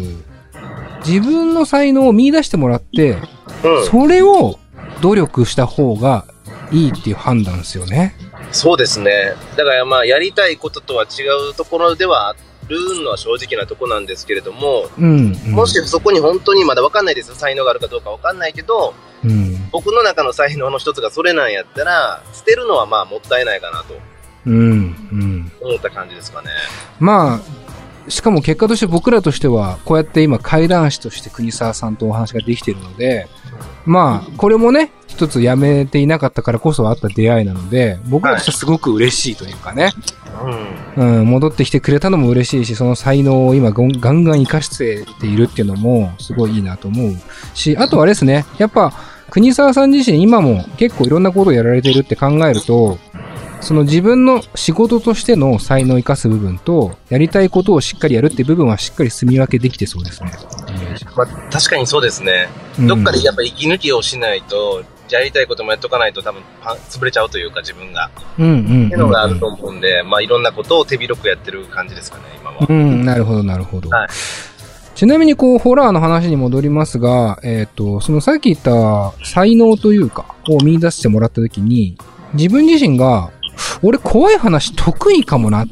[1.04, 3.18] 自分の才能を見出してもらって、
[3.64, 3.86] うん。
[3.86, 4.58] それを
[5.00, 6.26] 努力した方が
[6.70, 8.14] いいっていう判断ですよね。
[8.52, 9.34] そうですね。
[9.56, 12.36] だからまあ、やりたいこととは違うところではあ
[12.68, 15.32] るのは正直なとこなんですけれども、うん。
[15.46, 17.34] うんもしそこに本当にまだわかんないですよ。
[17.34, 18.94] 才能があるかどうかわかんないけど、
[19.24, 19.68] うん。
[19.70, 23.94] 僕の中の才能の一つがそれなんやったら、捨てるのはまあもったいないかなと。
[24.46, 24.56] うん。
[25.12, 25.52] うん。
[25.60, 26.48] 思った感じですかね。
[26.98, 27.40] ま
[28.06, 33.28] あ、しかも結果として僕らとしては、こうやって今怪談師として国沢さんとお話ができているので、
[33.84, 39.92] まあ、これもね、一つやめていなかったからこそあった出会いなので、僕はすごく嬉しいというかね、
[40.96, 41.20] うん。
[41.20, 47.16] うん、戻ってきてくれたのも嬉しいし、その才能を今ガンガン活かしているっていうのもすごいいいなと思う
[47.54, 48.92] し、あとはあれですね、やっぱ
[49.30, 52.98] 国沢さん自身今も結構いろんなことをやられてるって考えると、
[53.62, 60.32] その自分の仕事としての才能を生かす部分と、やりたいことをしっかりやるって部分はしっかり住み分けできてそうですね。
[61.16, 62.48] まあ、確かにそうですね。
[62.78, 68.10] うんどっかでやっぱ息抜きをしないと、やりたいこともやっとかないと多分パン潰れちゃうというか自分が。
[68.38, 72.66] うんうんうん、っていうのがあると思うんで、まあいろんなことを手広くやってる感じですかね、今は。
[72.68, 73.88] うん、なるほど、なるほど。
[73.90, 74.08] はい
[74.94, 81.96] ちなみに、こう、ホラーの話に戻りますが、えっ、と、そのさっき言った才能というか、を見出してもらったときに、
[82.34, 83.30] 自分自身が、
[83.82, 85.68] 俺怖い話得意かもなっ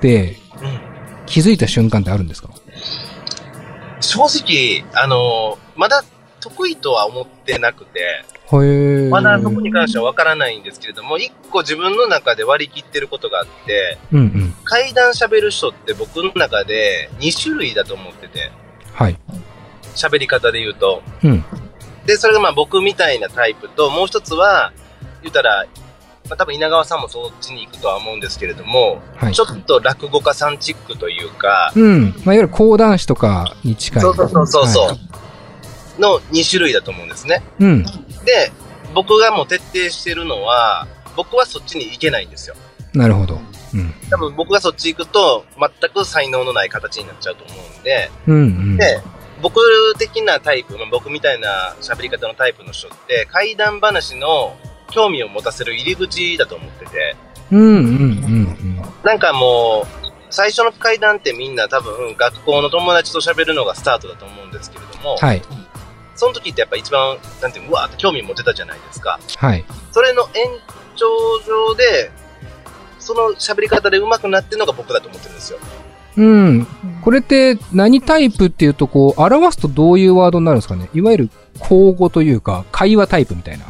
[0.00, 0.80] てうん
[1.26, 2.50] 気づいた瞬間ってあるんですか？
[4.00, 6.04] 正直、あのまだ
[6.40, 8.24] 得意とは思ってなくて。
[9.10, 14.54] まだそこに関してはわからないんですけれども、一個自分の中で割り切ってることがあって、うんうん。
[14.62, 18.52] 階段喋る人って僕の中で2種類だと思ってて、
[18.92, 19.18] はい。
[19.96, 21.02] 喋り方で言うと。
[21.24, 21.44] うん。
[22.06, 24.72] で、それがまあ僕みたいなタイプと、もう一つは、
[25.22, 25.66] 言ったら、
[26.28, 32.02] まあ、多分稲川さんもそっちに行くとは思うんですけれども、はいちょっと落語家さんチックというか、うん。
[32.02, 34.02] まあ、いわゆる講談師とかに近い。
[34.02, 35.00] そうそうそうそうはい
[35.98, 37.42] の2種類だと思うんですね。
[37.58, 37.84] うん。
[38.24, 38.52] で、
[38.94, 40.86] 僕がもう徹底してるのは、
[41.16, 42.56] 僕はそっちに行けないんですよ。
[42.94, 43.38] なるほど。
[43.74, 43.94] うん。
[44.10, 48.76] 多分僕がそっち行くと、全く才能のない形になっちゃうと思うんで、うんうん。
[48.76, 49.00] で、
[49.42, 49.60] 僕
[49.98, 54.56] 的なタイプ、まあ僕みたいな喋り方のタイプの人って、怪談話の
[54.90, 57.16] 興味を持たせる入り口だと思ってて、
[57.52, 65.26] うんうんうんなんかもう、最初の怪談ってみんな多分学校の友達と喋るのがスタートだと思うんですけれども、うん。
[65.26, 65.42] はい。
[66.16, 69.20] その時ってやっぱ一番、なんていうの、うわーって興味持てたじゃないですか。
[69.36, 69.64] はい。
[69.92, 70.44] それの延
[70.96, 71.06] 長
[71.46, 72.10] 上で、
[72.98, 75.58] その喋り方で上手くなってるのが僕だと思ってるんですよ。
[76.16, 76.66] うん。
[77.02, 80.88] これって何タイプっていうと、こう、表すとどういうワードになるんですかね？
[80.94, 83.66] いわゆる口語というか、会話タイプみたいな。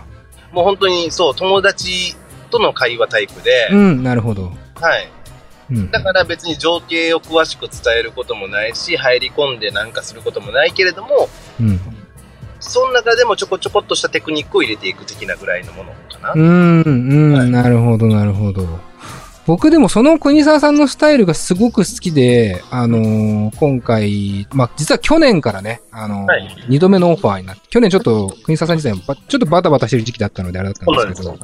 [0.57, 2.17] もう本当にそう、友達
[2.51, 4.51] との会話タイプで、うん、なるほど。
[4.77, 5.13] はい。
[5.71, 5.91] うん。
[5.91, 11.29] だから別に情景を詳しく伝えることもないし、入り込んでなんかすることもないけれども、
[11.61, 11.79] うん。
[12.59, 16.33] その中でもちょこちょこっとしたテクニックを入れていく的なぐらいのものかな。
[16.35, 18.67] うん、うん、なるほど、なるほど。
[19.47, 31.37] 僕でもその国沢さんのスタイルがすごく好きで、あのー今回、まあ、実は去年からね、あのーはい二度目のオファーになって、去年ちょっと国沢さん自体もばちょっとバタバタしてる時期だったのであれだったんですけど、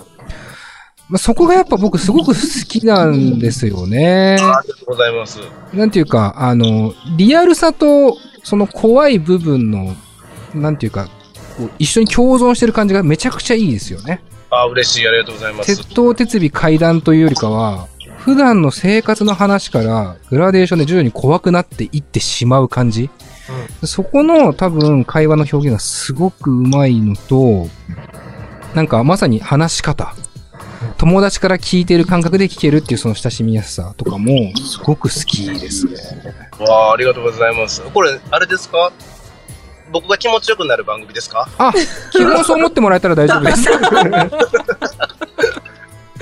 [1.08, 4.32] まあ、そこがやっぱ僕すごく好きなんですよね。
[4.32, 5.38] ありがとうございます。
[5.72, 9.94] なんていうか、あの、リアルさと、その怖い部分の、
[10.54, 11.08] なんていうか、
[11.56, 14.22] こう一緒に共存してる感じがめちゃくちゃいいですよね。
[14.50, 15.08] あ、嬉しい。
[15.08, 15.76] ありがとうございます。
[15.76, 17.88] 鉄頭鉄尾階段というよりかは、
[18.24, 23.10] 普段の生活の話からグラデーションで徐々に怖くなっていってしまう感じ。
[23.84, 27.68] そこの多分会話の表現がすごくうまいのと、
[28.74, 30.14] なんかまさに話し方。
[30.98, 35.94] 友達から聞いてる感覚で聞けるっていうその親しみやすさとかもすごく好きですね。
[36.60, 37.82] わあ、ありがとうございます。
[37.82, 38.92] これ、あれですか？
[39.90, 41.48] 僕が気持ちよくなる番組ですか？
[41.58, 41.72] あ、
[42.12, 43.68] 基本そう思ってもらえたら大丈夫です。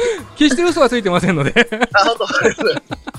[0.36, 1.52] 決して嘘はついてませんので。
[1.92, 2.60] あ、本当です。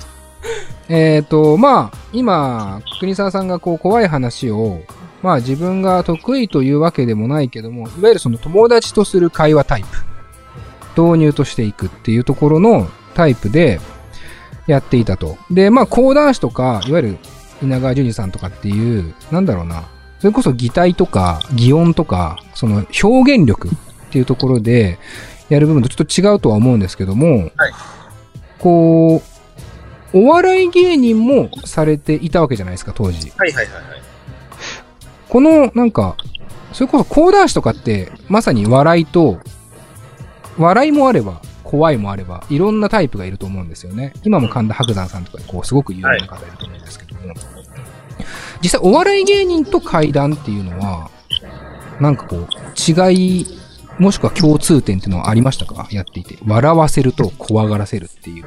[0.90, 4.82] えっと、まあ、今、国沢さんがこう怖い話を、
[5.22, 9.88] まあ自分が得意というわけでもないけども、いわゆるその友達とする会話タイプ。
[11.02, 13.80] 導入としていくっていうところのタイプで
[14.68, 15.38] やっていたと。
[15.50, 17.18] で、まあ講談師とか、いわゆる
[17.62, 19.84] 稲川淳二さんとかっていう、なんだろうな。
[20.20, 23.72] それこそ擬態とか擬音とか、その表現力っ
[24.12, 25.00] ていうところで
[25.54, 27.74] やる部分とちょっと違うとは思うんですけども、はい
[28.62, 29.24] こ
[30.14, 33.32] う、お笑い芸人もされていたわけじゃないですか、当時。
[33.36, 33.84] はいはいはいはい。
[35.28, 36.16] この、なんか、
[36.72, 39.40] それこそ講談師とかって、まさに笑いと、
[40.60, 44.14] 笑いもあれば、怖いもあれば、いろんなタイプがいると思うんですよね。
[44.24, 47.34] 今も神田伯山さんとか、こう、すごく有名な方いると思うんですけども。
[48.62, 51.10] 実際、お笑い芸人と怪談っていうのは、
[52.00, 53.61] なんかこう、違い、
[54.02, 55.88] もしくは共通点っていうのはありましたか？
[55.92, 56.40] やっていて。
[56.48, 58.46] 笑わせると怖がらせるっていう。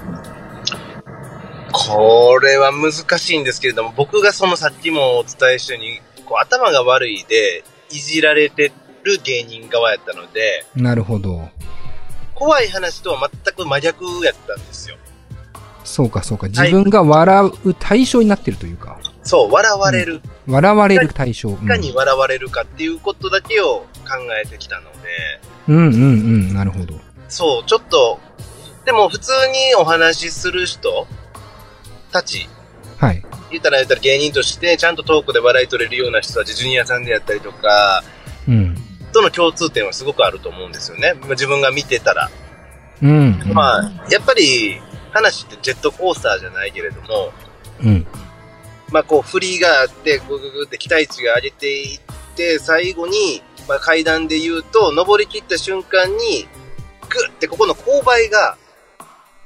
[1.71, 8.73] これは難しいんですけれども、僕がそのさっきもお伝えしたように、こう頭が悪いで、いじられて
[9.05, 11.49] る芸人側やったので、なるほど。
[12.35, 14.97] 怖い話とは全く真逆やったんですよ。
[15.85, 16.49] そうかそうか。
[16.49, 18.99] 自分が笑う対象になってるというか。
[19.23, 20.21] そう、笑われる。
[20.49, 21.51] 笑われる対象。
[21.51, 24.94] いかに笑われるかっていうことだけを考えてきたので、
[25.69, 26.95] うんうんうん、なるほど。
[27.29, 28.21] そう、ちょっと、
[28.85, 31.07] でも普通にお話しする人
[32.13, 32.49] たち、
[32.99, 33.25] はい。
[33.51, 38.03] 言ったら言ったら芸人としてちゃんとトークで笑い取れるような人たち、ジュニアさんでやったりとか、
[38.49, 38.77] うん。
[39.13, 41.15] との共通点はすごくあると思うんですよね。
[41.31, 42.31] 自分が見てたら。
[43.03, 43.41] うん。
[43.53, 44.81] まあ、やっぱり
[45.13, 47.33] 話ってジェットコースターじゃないけれども、
[47.83, 48.07] うん。
[48.91, 52.01] まあこう振りがあって、グググって期待値が上げていっ
[52.37, 56.49] て、最後に、まあ階段で言うと、登り切った瞬間に、
[57.09, 58.57] グッてここの勾配が、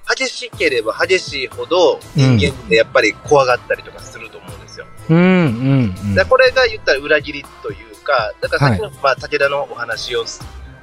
[0.08, 4.86] 激しければ激しいほど、人間ってやっぱり怖がったりとかすると思うんですよ。
[5.10, 6.14] うんうんうん。
[6.14, 10.24] だこれが言ったら裏切りというか、だからさっきの、まあ武田のお話を、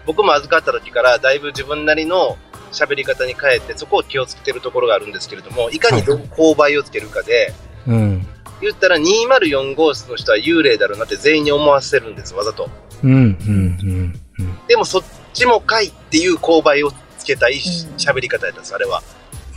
[0.06, 2.38] 僕も預かった時からだいぶ自分なりの
[2.72, 7.54] 喋り方に変えて、そこを気をつけてるところがあるんですけれども、いかに勾配をつけるかで、
[7.88, 8.28] うん。
[8.62, 12.70] 言ったら204号室の人は幽霊だろうなって全員に思わせるんです、わざと。
[13.04, 14.60] うんうんうんうん。
[14.68, 15.04] でもそっ
[15.34, 19.02] ちもかいっていう勾配をつけたいし喋り方やったんです、あれは。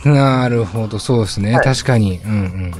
[0.05, 1.55] なるほど、そうですね。
[1.55, 2.19] はい確かに。
[2.19, 2.73] うんうん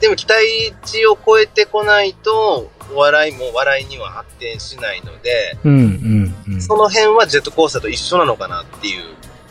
[0.00, 5.72] でも期待値を超えてこないと、お笑いも笑いには発展しないので、うん。
[5.72, 6.60] うんうんうん。
[6.60, 9.04] その辺はジェットコースターと一緒なのかなっていう。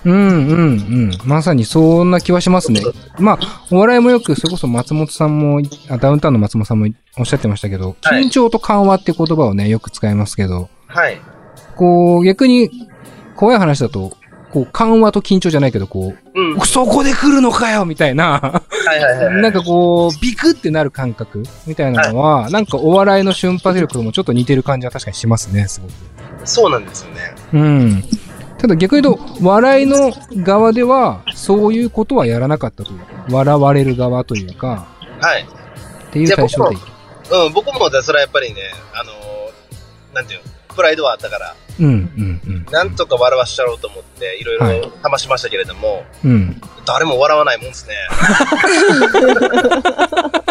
[0.03, 0.63] うんうんう
[1.09, 1.11] ん。
[1.25, 2.81] まさにそんな気はしますね。
[3.19, 6.87] まあ、お笑いもよく、それこそ松本さんも、あダウンタウンの松本さんも
[7.17, 11.21] おっしゃってましたけど、はい緊張と緩和って言葉をね、よく使いますけど、はい。
[11.75, 12.69] こう、逆に、
[13.35, 14.17] 怖い話だと、
[14.51, 16.57] こう、緩和と緊張じゃないけど、こうん。
[16.57, 19.41] う、そこで来るのかよみたいな、いはいはい。
[19.41, 25.91] なんかこう、ビクってなる感覚みたいなのは、なんかお笑いの瞬発力ともちょっと似てる感じは確かにしますね、すごく。
[26.43, 27.35] そうなんですよね。
[27.53, 28.03] うん。
[28.61, 30.11] ただ逆に言うと、笑いの
[30.43, 32.99] 側では、そういうことはやらなかったという。
[33.31, 34.85] 笑われる側というか、
[35.19, 35.41] はい。
[35.41, 35.45] っ
[36.11, 36.81] ていう対象でいい。
[37.47, 38.61] うん、僕もそれはやっぱりね、
[38.93, 39.15] あのー
[40.13, 40.45] なんていうの、
[40.75, 42.65] プライドはあったから、うん、うん、うん。
[42.71, 46.61] なんとか笑わしちゃろうと思って、いろいはいろ試しましたけれども、うん。
[46.85, 47.95] 誰も笑わないもんですね。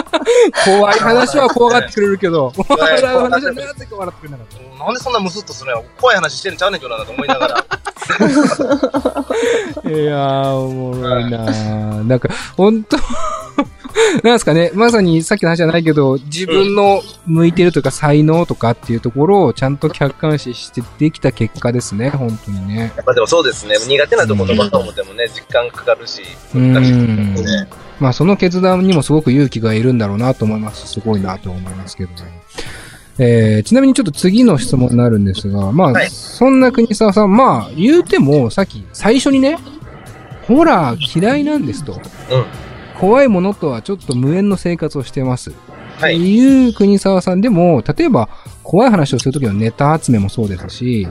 [0.65, 3.95] 怖い話は怖がってくれるけど、 笑う 話はなぜか笑ってく
[4.25, 7.65] れなかっなんでそんなムスッとするの怖い話してんちゃうねんけどなと思いながら。
[8.11, 9.91] た。
[9.91, 12.97] いやー、おもろいなーなんか、ほんと、
[14.23, 22.93] なんですかね、まさにさっきの話じゃないけど、自分の向いてるというか才能とかっていうところをちゃんと客観視してできた結果ですね、本当にね。
[22.97, 26.23] まあでもそうですね、苦手なところばと思ってもね、時間かかるし、
[26.55, 27.69] う難しいんですね。
[27.99, 30.87] まあその決断にもすごく勇気がいるんだろうなと思います。
[30.87, 32.41] すごいなと思いますけどね。
[33.23, 39.59] えー、ちなみにちょっと次の質問になるんですが、まあ、はいそんな国沢さん、まあ、言うても、さっき、最初にね、
[40.49, 41.93] ホラー嫌いなんですと。
[41.93, 42.01] うん。
[42.99, 45.51] 怖いものとはちょっと無縁の生活をしてます。
[45.51, 45.61] って
[46.01, 46.17] はい。
[46.17, 48.31] いう国沢さんでも、例えば、
[48.63, 51.07] 怖い話をするときのネタ集めもそうですし、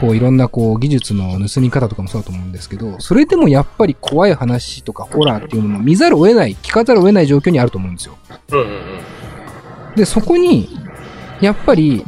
[0.00, 8.16] こういろんなこう技術の盗み方とかもそうだと思うんですけど、それでもやっぱり怖い話とかホラーっていうものを見ざるを得ない、聞かざるを得ない状況にあると思うんですよ。
[8.52, 8.74] うんうんうん。
[9.96, 10.68] で、そこに、
[11.40, 12.04] やっぱり、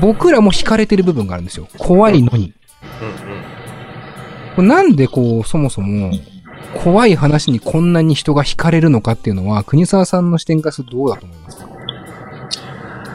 [0.00, 1.68] 僕らも惹かれてる部分があるんですよ。
[1.78, 2.52] 怖いのに。
[4.56, 4.68] うんうん。
[4.68, 6.10] なんでこう、そもそも、
[6.82, 11.68] 怖い話にこんなに人が惹かれるのかっていうのは、国沢さんの視点からするとどうだと思いますか？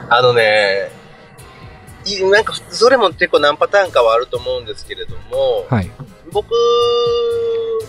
[0.09, 0.89] あのね、
[2.05, 5.91] いなんか、それも結構何パターンかはあると思うんですけれども、はい。
[6.31, 6.49] 僕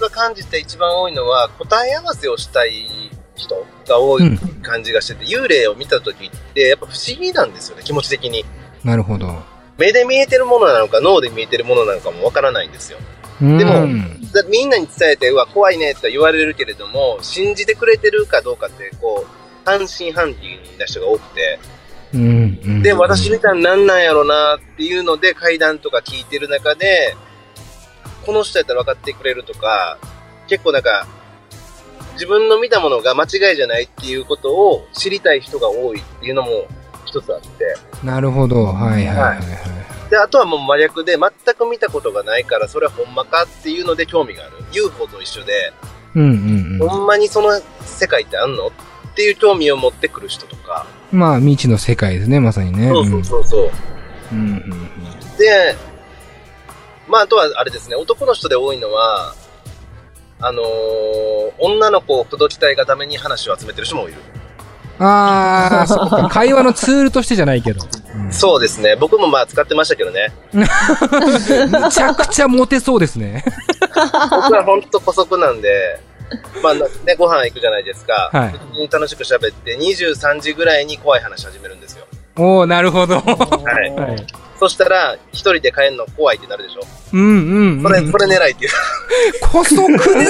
[0.00, 3.01] が感じて一番多いのは、答え合わせをしたい
[3.42, 8.44] 人が多いうん感じがしてて、幽霊を見た時って、やっぱ不思議なんですよね、気持ち的に。
[8.84, 9.42] なるほど。
[9.78, 12.98] 目で見えてるものなのか、脳で見えてるものなのかもわからないんですよ。
[13.40, 13.72] ででも
[14.32, 21.58] だみんなに伝えて、うわ、怖いねって言われるけれども、信じてくれてるかどうかって、こう、半信半疑な人が多くて、
[22.14, 27.16] うんうん、で、私みたいになんなんやろなっていうので、階段とか聞いてる中で、
[28.24, 29.98] この人やったら分かってくれるとか、
[30.48, 31.06] 結構なんか、
[32.22, 36.68] 自分の見たものが間違いじゃないっていうことを知りたい人が多いっていうのも
[37.04, 38.66] 一つあって、なるほど。
[38.66, 39.42] はいはいはい、は
[40.06, 40.08] い。
[40.08, 44.52] で、あとはもう真逆で、全く見たことがないから、それはほんまかっていうので興味がある。
[44.70, 45.72] UFO と一緒で、
[46.14, 46.88] うんうんうん。
[46.88, 48.68] ほんまにその世界ってあんの？
[48.68, 48.70] っ
[49.16, 50.86] ていう興味を持ってくる人とか。
[51.10, 52.86] まあ、未知の世界ですね、まさにね。
[52.86, 53.70] そうそうそうそう。
[54.32, 54.92] うんうんうん
[55.38, 55.74] で、
[57.08, 59.34] まあ、あとはあれですね、男の人で多いのは、
[60.42, 64.18] あのー女の子を届きたいがために話を集めてる人もいる。
[64.98, 66.28] ああ、そうか。
[66.32, 67.84] 会話のツールとしてじゃないけど。
[68.16, 68.96] うんそうですね。
[68.96, 70.32] 僕もまあ使ってましたけどね。
[70.52, 70.64] む
[71.90, 73.44] ちゃくちゃモテそうですね。
[73.94, 76.00] 僕はほんと古速なんで、
[76.62, 78.30] まあ、ね、ご飯行くじゃないですか。
[78.32, 82.06] はい楽しく喋って、23時ぐらいに怖い話始めるんですよ。
[82.36, 83.16] おおなるほど。
[83.16, 83.22] は
[83.86, 83.90] い。
[83.90, 84.26] はい。
[84.62, 86.82] そしたら、一人で帰るの怖いってなるでしょ？
[87.14, 87.26] うんうん、
[87.78, 87.82] うん。
[87.82, 88.70] これ、これ狙いっていう。
[89.50, 90.16] 古速ですね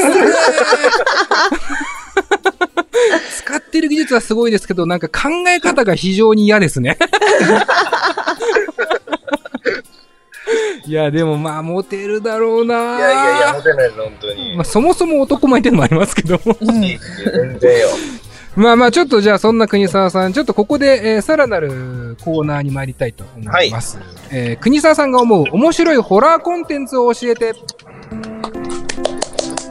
[3.37, 6.97] 使ってる技術はすごいですけど、なんか考え方が非常に嫌ですね。
[10.87, 14.57] いや、でもまあ、モテるだろうないやいやいや、モテないです、本当に。
[14.57, 16.57] まあ、そもそも男前ってのもありますけども。
[16.61, 16.99] 全
[17.59, 17.89] 然よ。
[18.55, 23.99] まあまあ、ちょっとじゃあ、そんな国沢さん、ちょっとここで、えーさらなるコーナーに参りたいと思います。
[24.31, 27.55] えー国沢さんが思う面白いホラーコンテンツを教えて。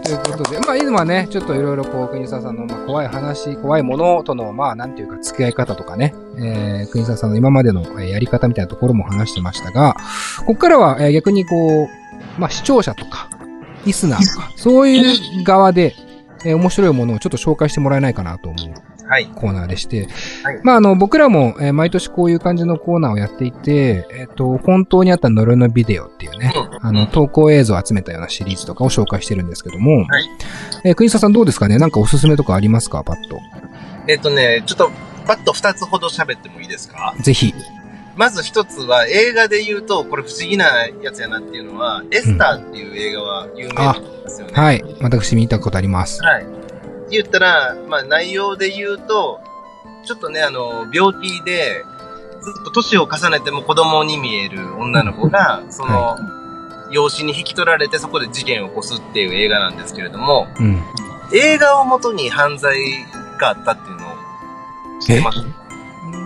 [0.04, 9.96] ということで、まあ、今はね、ちょっといろいろこう、国沢さんの、まあ、怖い話、怖いものとの、まあ、なんていうか、付き合い方とかね、えー、国沢さんの今までの、えーやり方みたいなところも話してましたが、
[10.40, 11.88] ここからは、えー逆にこう、
[12.42, 13.30] まあ、視聴者とか、
[13.86, 15.94] リスナーとか、そういう側で、
[16.46, 18.74] えー面白いものをちょっと紹介してもらえないかなと思う
[19.08, 19.26] はい。
[19.28, 20.08] コーナーでして、
[20.44, 20.62] はい。
[20.64, 26.88] まあ、あの、僕らも、えー毎年こういう感じのコーナーをやっていて、えっ、と、本当にあった呪いのビデオっていうね、うん。
[26.88, 30.30] あの、投稿映像を集めたようなシリーズとかを紹介してるんですけども、はい。
[30.86, 31.78] えー国沢さんどうですかね？
[31.78, 33.04] なんかおすすめとかありますか？
[33.04, 33.38] パッと。
[34.08, 34.89] えっとね、ちょっと、
[35.28, 37.14] パッと二つほど喋ってもいいですか？
[37.20, 37.54] ぜひ。
[38.16, 44.53] まず一つは、映画で言うと、これ不思議なやつやなっていうのは、エスターっていう映画は有名なんですよね。
[44.53, 44.84] はい。
[45.01, 46.22] 私見たことあります。
[46.24, 46.45] はい。
[47.09, 49.39] 言ったら、まあ内容で言うと、
[50.05, 51.86] ちょっとね、あの、病気で、
[52.41, 56.18] ずっと年を重ねても子供に見える女の子が、その、
[56.89, 60.82] 養子に引き取られてそこで事件を起こすっていう映画なんですけれども、うん。
[61.34, 62.76] 映画をもとに犯罪
[63.39, 64.12] があったっていうのを
[64.99, 65.39] 知ってます？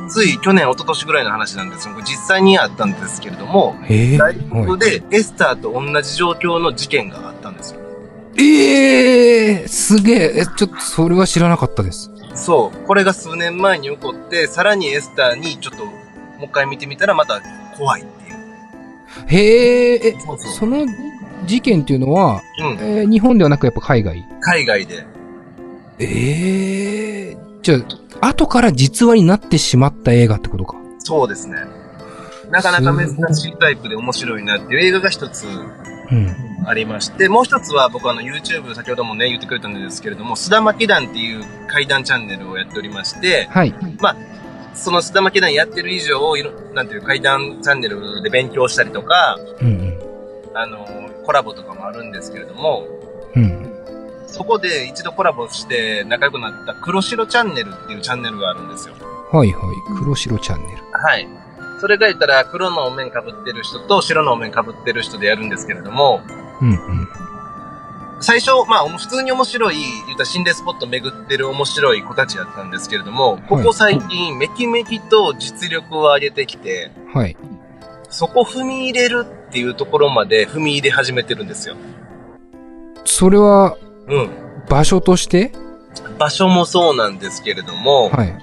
[0.08, 7.80] つい去年、一昨年ぐらいの話なんですが、実際にあったんですけれども、えー、大はい学でエスターと同じ状況の事件があったんですよ。
[8.38, 10.34] えー、すげえ。
[10.41, 12.12] え、ちょっとそれは知らなかったです。
[12.34, 12.78] そう。
[12.86, 15.91] これが数年前に起こって、さらにエスターにちょっと、も
[16.41, 17.41] う一回見てみたらまた
[17.78, 18.36] 怖いっていう。
[19.28, 20.86] へえ、え、そうそうその
[21.45, 22.68] 事件っていうのは、うん。
[22.82, 24.26] えー日本ではなくやっぱ海外？
[24.41, 25.06] 海外で。
[25.99, 27.78] ええじゃ
[28.22, 30.78] あ、後から実話になってしまった映画ってことか。
[30.99, 31.55] そうですね。
[32.51, 36.36] なかなか珍しいタイプで面白いなっていう映画が一つうん。
[36.68, 43.74] ありまして、もう一つは僕あの YouTube 先ほどもね言ってくれたんですけれども、須田巻団っていう怪談チャンネルをやっておりまして、はい。
[44.76, 49.99] その須田巻団やってる以上、いろなんていう怪談チャンネルで勉強したりとか、うんうん。
[50.53, 50.86] あの、
[51.26, 52.86] コラボとかもあるんですけれども、
[53.36, 53.74] うん。
[54.36, 58.95] そこで一度コラボして仲良くなった黒白チャンネルっていうチャンネルがあるんですよ。
[59.31, 59.97] はいはい。
[59.97, 60.83] 黒白チャンネル。
[60.91, 61.25] はい。
[61.79, 66.21] それが言ったら黒のお面被ってる人と白のお面被ってる人でやるんですけれども、
[66.61, 67.07] うんうん。
[68.19, 69.75] 最初、まあ、普通に面白い、
[70.07, 77.38] 言ったら心霊スポット巡ってる面白い子たちだったんですけれども、ここ最近、めきめきと実力を上げてきて、はい。
[78.09, 81.75] そこ踏み入れるっていうところまで踏み入れ始めてるんですよ。
[83.05, 83.77] それは、
[84.08, 84.30] うん。
[84.70, 85.51] 場所として？
[86.18, 88.38] 場所もそうなんですけれども、はい。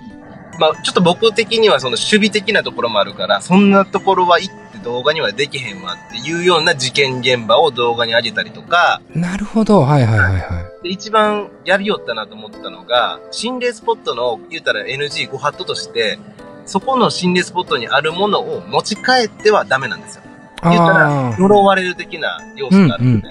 [0.59, 9.81] まあ、ちょっと僕的にはその守備的なところもあるから、そんなところは行って動画にはできへんわっていうような事件現場を動画に上げたりとか、なるほど。
[9.81, 10.39] はいはいはいは
[10.81, 10.83] い。
[10.85, 16.19] で、一番やりよったなと思ったのが、心霊スポットの、言うたら NG ご法度として、
[16.67, 20.23] そこの心霊スポットにあるものを持ち帰ってはダメなんですよ。
[20.65, 21.37] 言ったら。
[21.39, 23.29] 呪われる的な要素があるんで。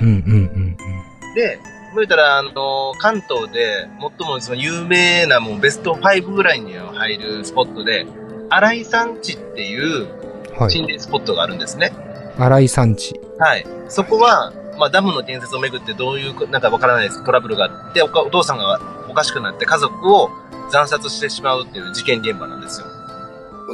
[1.35, 1.59] で、
[1.95, 3.87] 言うたら、あの、関東で
[4.17, 8.05] 最もその有名なもうベスト5ぐらいには入るスポットで、
[8.49, 10.21] 荒井山地っていう。
[10.69, 11.91] 心霊スポットがあるんですね。
[12.37, 13.19] 荒井山地。
[13.39, 13.65] はい。
[13.87, 18.79] そこは、まあ、ダムの建設をめぐってどういう、なんかわからないですトラブルがあっておか、お父さんが
[19.09, 20.29] おかしくなって家族を
[20.69, 22.87] 惨殺してしまうっていう事件現場なんですよ。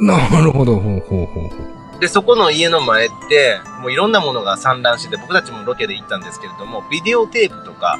[0.00, 0.78] なるほど。
[0.78, 1.77] ほうほうほうほう。
[2.00, 7.98] で、そこの家の前って、もういろんなものが散乱してて、僕たちもロケで行ったんですけれども、ビデオテープとか、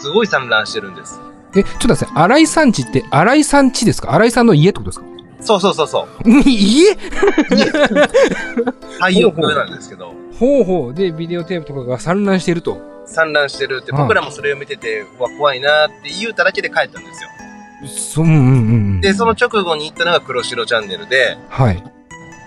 [0.00, 1.20] すごい散乱してるんです。
[1.56, 2.08] え、ちょっと待ってください。
[2.14, 4.12] 荒井山地って、荒井さん地ですか？
[4.12, 5.06] 荒井さんの家ってことですか？
[5.40, 6.30] そうそうそうそう。
[6.48, 6.96] 家
[9.00, 10.94] 廃屋なんですけど、ほうほう。
[10.94, 12.80] で、ビデオテープとかが散乱していると。
[13.06, 17.28] 散乱してるって、はい僕らもそれを見てて、うわ、怖いなって言うただけで帰ったんですよ。
[17.86, 18.50] そう、うんうんう
[18.96, 19.00] ん。
[19.00, 21.84] で、その直後に行ったのが黒白チャンネルで、はい。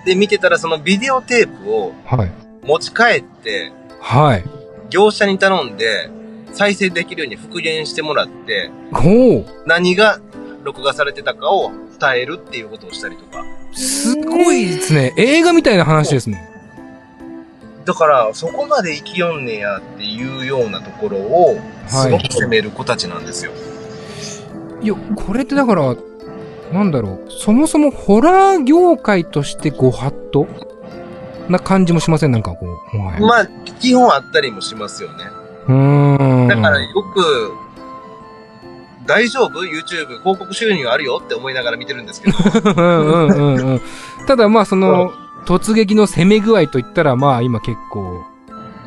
[0.08, 2.32] で、見てたらそのビデオテープをはい。
[2.64, 4.43] 持ち帰って、はい。
[4.89, 6.10] 業者に頼んで、
[6.53, 9.45] 再生できるように復元してもらって、ほう。
[9.66, 10.22] 何が
[10.64, 13.43] 録画されてたかを伝えるっていうことをしたりとか。
[13.74, 15.14] すごいですね。
[15.18, 16.41] 映画みたいな話ですね。
[17.84, 23.51] だから、そこまで生きよんねやっていうようなところを、すごく責める子たちなんですよ。
[24.82, 25.97] いや、これってだから、
[26.72, 30.47] なんだろう、そもそもホラー業界としてご法度？
[31.49, 32.32] な感じもしません？
[32.32, 33.47] なんかこう、まあ、
[33.80, 35.24] 基本あったりもしますよね。
[35.68, 36.47] うーん。
[36.49, 37.53] だからよく、
[39.05, 42.38] 大丈夫 ?YouTube 広告収入あるよって思いながら見てるんですけど。
[42.76, 43.82] うんうんうんうん。
[44.28, 45.13] ただまあその、
[45.45, 48.26] 突撃の攻め具合といったらまあ今結構、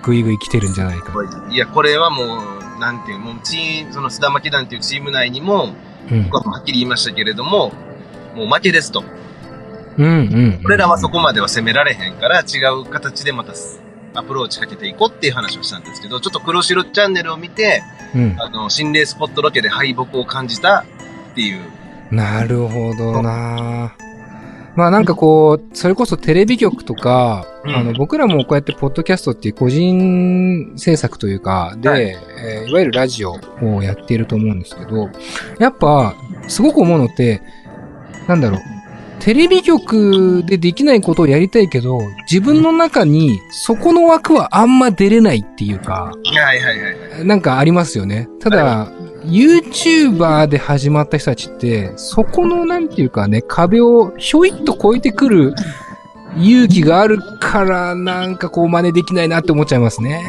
[0.03, 1.15] ぐいぐい来てるんじゃないか。
[1.51, 2.25] いや、これはも
[2.77, 5.90] う、なんていう、もうチーム、その須田巻団っていうチーム内にも、うん。
[6.25, 7.73] 僕ははっきり言いましたけれども、
[8.35, 9.05] もう負けですと。
[9.97, 10.61] うんうん。
[10.65, 13.53] 俺らはそこまでは攻められへんから、違う形でまた
[14.15, 17.83] アプローチかけていこうっていう話をしたんですけど、ちょっと黒白チャンネルを見て、
[18.15, 18.37] うん。
[18.39, 20.85] あの、心霊スポットロケで敗北を感じた
[21.33, 21.61] っていう。
[22.11, 23.95] なるほどな
[24.77, 27.77] まあなんかこう、それこそテレビ局とか、うん。
[27.77, 32.05] あの僕らもこうやってポッドキャストっていう個人制作というか、で、はい。
[32.05, 35.11] いえーいわゆるラジオをやっていると思うんですけど、
[35.59, 36.15] やっぱ、
[36.49, 37.43] すごく思うのって、
[38.29, 38.61] なんだろう、
[39.21, 42.01] テレビ局でできないことをやりたいけど、
[42.31, 47.25] 自分の中にそこの枠はあんま出れないっていうか、はいはいはいはい。
[47.27, 48.29] なんかありますよね。
[48.41, 48.91] ただ、
[49.25, 55.55] YouTuber で始まった人たちって、そこのなんていうかね、壁をひょいっと越えてくる
[56.39, 60.25] 勇気があるから、なんかこう真似できないなって思っちゃいますね。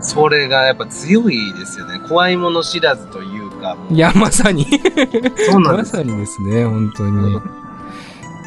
[0.00, 2.00] それがやっぱ強いですよね。
[2.08, 4.66] 怖いもの知らずというか、いや、まさに。
[5.48, 5.94] そうなんです。
[5.94, 7.61] まさにですね、本当に。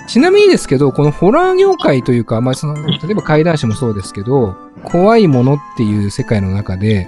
[0.07, 7.07] ちなみにですけど、このホラー業界というか、まあ、その、例えば怪談師もそうですけど、怖いものっていう世界の中で、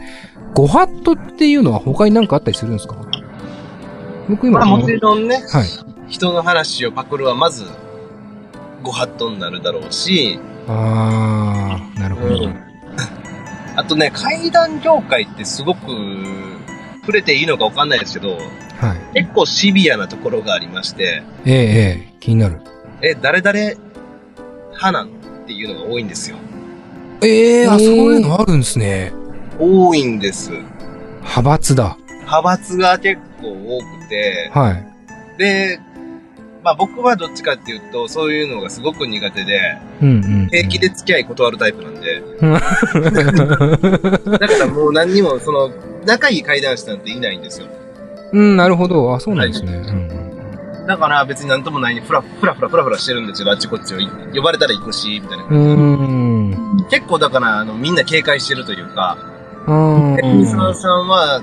[0.53, 2.95] ご法度っていうのは他に何かあったりするんですか？
[4.27, 5.67] 僕今まあもちろんね、はい。
[6.09, 7.65] 人の話をパクるはまず、
[8.81, 12.45] ご法度になるだろうし、あー、なるほど。
[12.45, 12.55] うん
[13.75, 15.81] あとね、怪談業界ってすごく、
[17.01, 19.21] 触れていいのかわかんないですけど、はい。
[19.21, 22.59] 結構シビアなところがありまして、ええええ気になる。
[23.01, 23.57] え、誰々
[24.71, 25.09] 派なんっ
[25.45, 26.37] ていうのが多いんですよ。
[27.21, 27.79] ええーそう
[28.13, 29.13] いうのあるんですね。
[29.59, 30.51] 多いんです。
[30.51, 31.97] 派閥だ。
[32.09, 34.85] 派閥が結構多くて、はい。
[35.37, 35.79] で、
[36.63, 40.47] まあ僕はどっちかっていうと、そういうのがすごく苦手で、うんうん。
[40.49, 42.21] 平気で付き合い断るタイプなんで、
[44.37, 45.71] だからもう何にも、その、
[46.05, 47.67] 仲いい会談師なんていないんですよ。
[48.33, 49.13] うん、なるほど。
[49.15, 49.73] あ、そうなんですね。
[49.73, 50.26] うん
[50.87, 53.97] だから別になんともないにふらふらふらふらふらしてるんですよ、あっちこっちを。
[54.33, 55.73] 呼ばれたら行くし、みたいなう感じで。
[55.75, 56.51] ん。
[56.79, 60.45] う結構だから、あの、みんな警戒してるというか、ーん。
[60.47, 61.41] 沢さんは、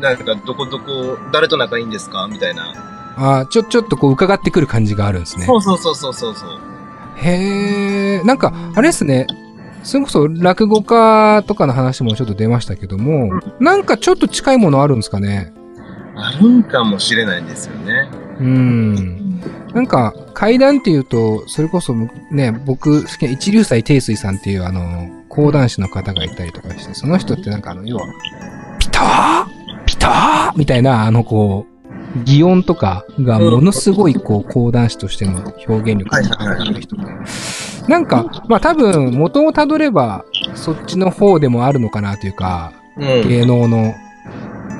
[0.00, 2.28] なんか、どこどこ、誰と仲いいんですか？
[2.30, 2.74] みたいな。
[3.16, 5.46] あ、ちょ、ちょっとこう伺ってくる感じがあるんですね。
[5.46, 6.50] そうそうそうそうそうそう。
[7.16, 9.26] へえ、なんか、あれですね。
[9.82, 15.52] それこそ落語家とかの話もちょっと出ましたけども、なんかちょっと近いものあるんですかね？
[16.14, 18.08] あるんかもしれないんですよね。
[18.42, 19.40] うん。
[19.74, 21.94] なんか、階段っていうと、それこそ
[22.30, 28.06] ね、僕好きな一流斎定水さんっていうあの、講談師の方がいたりとかして、その人ってなんかあの、要は、
[28.78, 37.02] ピターピターみたいな、あのこう、擬音とかがものすごいこう、講談師としての表現力がある人で。
[37.88, 40.24] なんか、まあ多分、元をたどれば、
[40.54, 43.28] そっちの方でもあるのかなというか、うん。
[43.28, 43.94] 芸能の、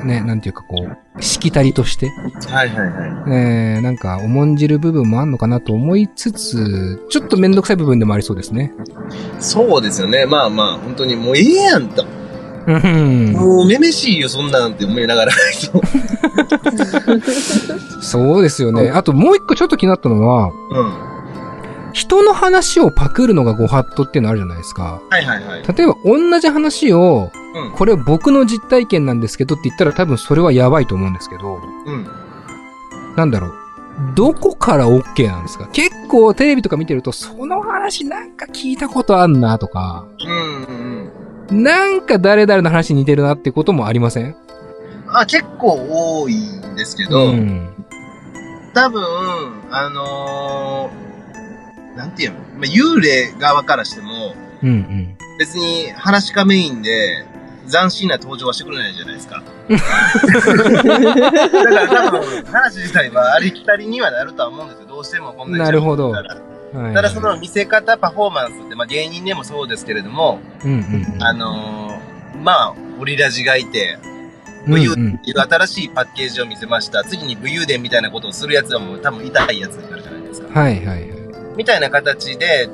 [0.04, 0.86] ね、なんていうかこ
[1.18, 2.10] う、しきたりとして、
[2.48, 3.10] はいはいはい。
[3.30, 8.72] えー、なんか重んじる部分もあんのかなと思いつつ、ちょっとめんどくさい部分でもありそうですね。
[9.38, 10.26] そうですよね。
[10.26, 12.04] まあまあ、本当にもうええやんと。
[12.66, 13.32] うん。
[13.32, 15.32] もうめめしいよ、そんなんって思いながら。
[18.00, 18.90] そうですよね。
[18.90, 21.11] あともう一個ちょっと気になったのは、うん。
[21.92, 25.00] 人の話をパクるのがご法度っていうのあるじゃないですか。
[25.10, 25.62] はいはいはい。
[25.62, 27.72] 例えば同じ話を、うん。
[27.72, 32.06] これ僕の実体験なんですけどって言ったら多分それはやばいと思うんですけど、うん。
[33.16, 33.54] なんだろう。
[34.14, 35.68] どこから OK なんですか？
[35.68, 41.10] 結構テレビとか見てると、その話なんか聞いたことあんなとか、うん
[41.50, 41.62] うん。
[41.62, 44.34] なんか誰々の話に似てるなってこともありません？
[45.08, 47.68] あ、結構多いんですけど、ん。
[48.72, 49.02] 多分、
[49.70, 51.11] あのー、
[51.96, 55.16] なんていうの、まあ、幽霊側からしても、うんうん。
[55.38, 57.26] 別に話かメインで、
[57.70, 59.42] 斬新な登場はしてくれないじゃないですか。
[59.68, 64.86] だから多分、話自体はありきたりにはなるとは思うんですよ。
[64.88, 66.12] どうしてもこんなになるほど
[66.94, 70.78] ただその見せ方、パフォーマンスって、まあ芸人でもそうですけれども、うんうん
[71.14, 71.22] うん。
[71.22, 74.12] あのー、まあ、オリラジがいて、うん
[74.66, 77.02] 武勇うんっていう新しいパッケージを見せました。
[77.04, 80.60] 次に武勇伝みたいなことをするやつはもう多分痛いやつになるじゃないですか。
[80.60, 81.21] はいはいはい。
[81.56, 82.68] みたいな形で、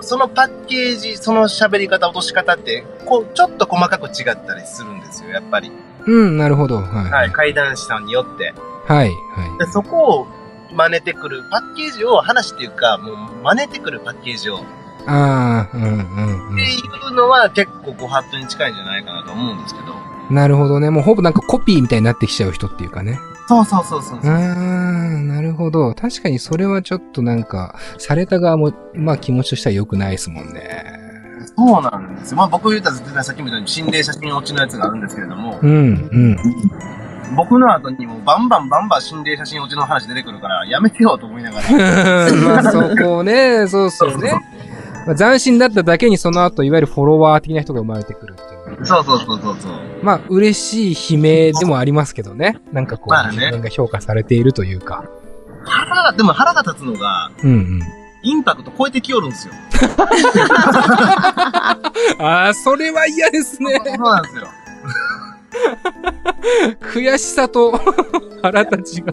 [0.00, 5.72] そのパッケージ、その喋り方、落とし方って、こう、ちょっと細かく違ったりするんですよ、やっぱり。
[6.06, 6.76] うん、なるほど。
[6.76, 7.10] はい。
[7.10, 8.54] はい、階段下によって。
[8.86, 9.08] はい。
[9.08, 9.58] はい。
[9.58, 10.26] でそこを
[10.72, 14.58] 真似てくる、パッケージを、話っていうか、もう真似てくるパッケージを、っ
[15.06, 16.80] ああ、うんうんてい
[17.10, 19.94] うのは結構ご法度に近いんじゃないかなと思うんですけど。
[20.30, 20.34] うん。
[20.34, 20.90] なるほどね。
[20.90, 23.20] もうほぼなんかコピーみたいになってきちゃう人っていうかね。
[23.46, 25.94] そうそうそうそううーん、なるほど。
[25.94, 31.04] 確かにそれはちょっとなんか、された側も、まあ気持ちとしては良くないですもんね。
[31.56, 32.38] そうなんですよ。
[32.38, 35.72] まあ僕言ったらさっきみたいに心霊写真落ちのやつがあるんですけれども、うん、う
[36.32, 36.38] ん。
[37.36, 42.32] 僕の後にもバンバンバンバン心霊写真落ちの話出てくるから、やめてよと思いながら。
[42.32, 44.32] まあそこね、そうっすよね。
[45.06, 48.63] まあ、斬新だっただけにその後、いわゆるフォロワー的な人が生まれてくるっていう。
[48.82, 49.72] そうそうそうそうそう。
[50.02, 52.60] まあ、嬉しい悲鳴でもありますけどね。
[52.72, 55.04] なんかこう、まあね自分が評価されているというか。
[55.64, 57.80] 腹が、でも腹が立つのが、うんうん。
[58.22, 59.54] インパクト超えてきよるんですよ。
[62.18, 63.80] ああ、それは嫌ですね。
[63.84, 64.48] そうなんですよ。
[66.80, 67.72] 悔しさと
[68.42, 69.12] 腹立ちが。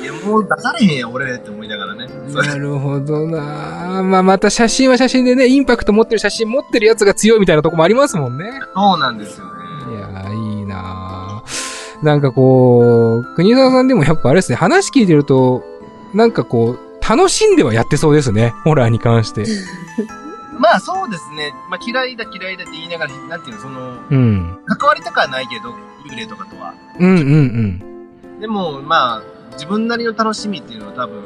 [0.00, 2.08] いや、もう出されへんやん、俺って思いながらね。
[2.32, 8.60] なるほどなまあ、また写真は写真でね、インパクト持ってる写真持ってるやつが強いみたいなとこもありますもんね。
[8.74, 9.52] そうなんですよね。
[9.96, 15.64] いやー、いいなーなんかこう、国沢さんでもやっぱあれですね、話聞いてると、
[16.12, 19.44] なんかこう、楽しんではやってそうですね、ホラーに関して。
[20.58, 21.52] まあそうですね。
[21.68, 24.58] まあ嫌いだ嫌いだって言いながら、なんていうの、その、うん。
[24.66, 25.70] 関わりたくはないけど、
[26.08, 26.72] 幽霊とかとは。
[27.00, 27.94] うんうん
[28.40, 29.22] でも、まあ、
[29.54, 31.22] 自分なりの楽しみっていうのは多分、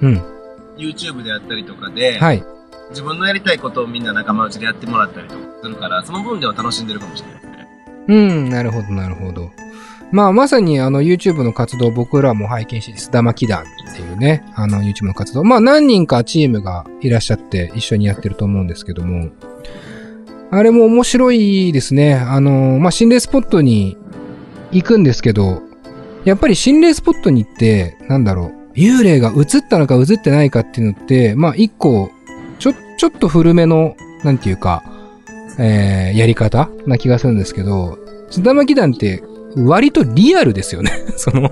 [0.00, 0.12] うん。
[0.12, 0.22] うん。
[0.76, 2.44] YouTube であったりとかで、はい。
[2.90, 7.68] 自分のやりたいことをみんな仲間内でやってもらったりとかするから、その分では楽しんでるかもしれないですね。
[8.08, 9.50] うん、なるほど、なるほど。
[10.12, 15.44] まあ、まさにあの YouTube の活動僕らも拝見して、すだまき団っていうね、あの YouTube の活動。
[15.44, 19.30] まあ、何人かチームがいらっしゃって一緒にやってると思うんですけども、
[20.50, 22.14] あれも面白いですね。
[22.14, 23.96] あの、まあ、心霊スポットに
[24.72, 25.62] 行くんですけど、
[26.24, 32.10] やっぱり心霊スポットに行って、なんだろう、幽霊が映ったのか映ってないかっていうのって、まあ、一個、
[32.58, 34.82] ちょ、ちょっと古めの、なんていうか、
[35.58, 37.98] えー、やり方な気がするんですけど、
[38.30, 39.22] 津田巻団って
[39.56, 40.92] 割とリアルですよね。
[41.16, 41.50] その、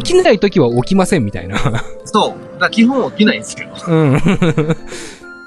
[0.00, 1.58] 起きない時は起きませんみたいな。
[2.04, 2.60] そう。
[2.60, 3.70] だ基本起きないんですけど。
[3.88, 4.18] うん。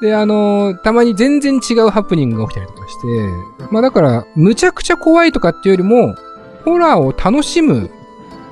[0.02, 6.16] で、あのたまに全然違うハプニングが起きたりとかして、まあだから、むちゃくちゃ怖いとかっていうよりも、
[6.66, 7.90] ホラーを楽しむ、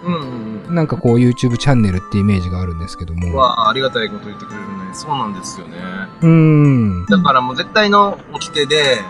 [0.03, 3.19] うんうんなんかこう YouTube チャンネルってイメージがあるんですけどうん。
[3.19, 3.35] も。
[3.35, 4.67] わあ、ありがたいこと言ってくれるね。
[4.93, 5.77] そうなんですよね。
[6.21, 7.05] うーん。
[7.07, 9.01] だからもう絶対の掟で、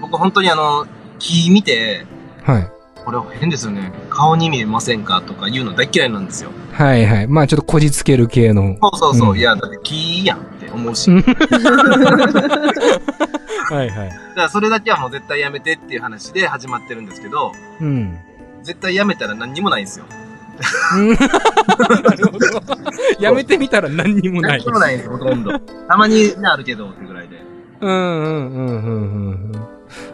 [0.00, 0.86] 僕本当にあの、
[1.18, 2.06] 木見て、
[2.42, 2.70] はい。
[3.04, 3.92] これ変ですよね。
[4.08, 6.50] 顔に見えませんかとか言うの大嫌いなんですよ。
[6.72, 7.26] はいはい。
[7.26, 8.78] まあちょっとこじつける系の。
[8.80, 9.30] そうそうそう。
[9.32, 11.10] うんいや、だって木やんって思うし。
[13.70, 14.10] はいはい。
[14.34, 18.18] らそれだけはもう絶対やめてっていう話で始まってるんですけど、うん。
[18.64, 20.06] 絶対やめたら何にもないんですよ。
[20.96, 22.76] るほど。
[23.20, 24.58] やめてみたら何にもない。
[24.58, 25.58] 何にもないんですよ、ほとんど。
[25.58, 27.42] たまにね、あるけどってぐらいで。
[27.80, 29.52] うんうんうんうんうんうん。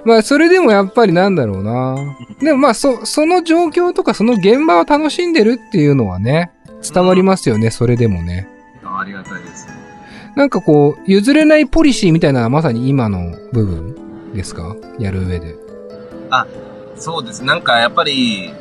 [0.04, 1.96] まあ、それでもやっぱりなんだろうな。
[2.40, 6.50] でもまあ、そ、その状況とかその現場を楽しんでるっていうのはね、
[6.82, 8.48] 伝わりますよね、それでもね。
[8.84, 9.68] あありがたいです。
[10.36, 14.74] なんかこう、譲れないポリシーみたいなのはまさに今の部分ですか？
[14.98, 15.54] やる上で。
[16.30, 16.46] あ、
[17.00, 17.42] そうです。
[17.42, 18.52] なんかやっぱり、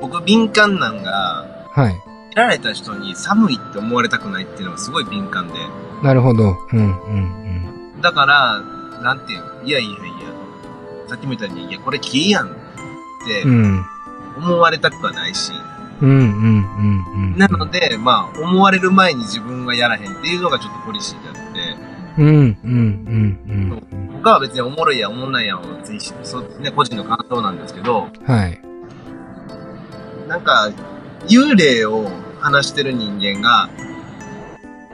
[0.00, 1.94] 僕敏感なんが、はい。
[2.30, 5.54] 見られた人に寒いって思われたくないっていうのがすごい敏感で。
[6.02, 6.56] なるほど。
[6.72, 8.60] うんうんだから、
[9.02, 9.62] なんていうの？
[9.64, 9.98] いやいやいや、
[11.08, 12.50] さっきみたいに、いや、これ木やんっ
[13.26, 13.84] てうん。
[14.36, 14.44] うん。
[14.44, 15.52] 思われたくはないし。
[16.00, 17.38] うんうんうんうん。
[17.38, 21.33] なので、まあ、思われる前に自分はやらへんっていうのがちょっとポリシーで
[22.14, 23.82] あって、うんうんうん
[24.22, 28.26] 他は別におもろいやおもんないやは別に、そうね、個人の感想なんですけど、うん。
[28.26, 28.60] はい。
[30.26, 30.70] なんか、
[31.28, 32.08] 幽霊を
[32.40, 33.68] 話してる人間が、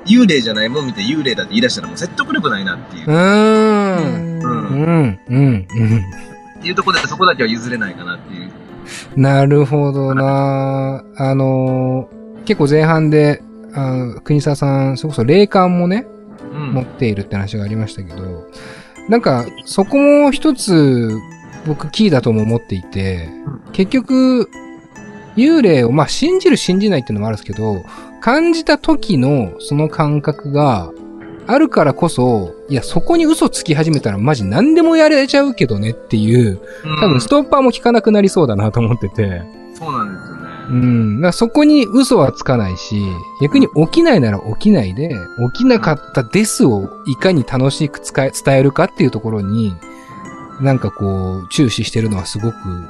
[0.07, 3.11] 幽霊じゃないもん見て幽霊だって言い出したらもう説得力ないなっていうう。
[3.11, 4.41] ーん。
[4.41, 4.71] うん。
[4.71, 6.05] うんうんうん。
[6.59, 8.51] っていうところでそこだけは譲れないかなっていう。
[9.17, 13.43] なるほどなあのー結構前半で、
[13.75, 16.20] あ国沢さん、それこそ霊感もね、うん。
[16.51, 18.49] 持っているって話がありましたけど、
[19.09, 21.11] なんか、そこも一つ、
[21.67, 23.29] 僕、キーだとも思っていて、
[23.73, 24.49] 結局、
[25.37, 27.83] 幽霊を、まあ、信じる信じないっていうのもあるんですけど、
[28.21, 30.93] 感じた時のその感覚が
[31.47, 36.61] あるからこそ、いや、そこに嘘つき始めたらマジ何でもやれちゃうけどねっていう、
[37.01, 39.43] 多分ストッパーも効かなくなりそうだなと思ってて、
[39.75, 40.30] そうなんです。
[40.71, 41.21] うん。
[41.21, 43.03] だそこに嘘はつかないし、
[43.43, 45.15] 逆に起きないなら起きないで、
[45.53, 49.75] 起きなかったですをいかに楽しく伝えるかっていうところに、
[50.61, 52.85] なんかこう、注視してるのはすごく、うん。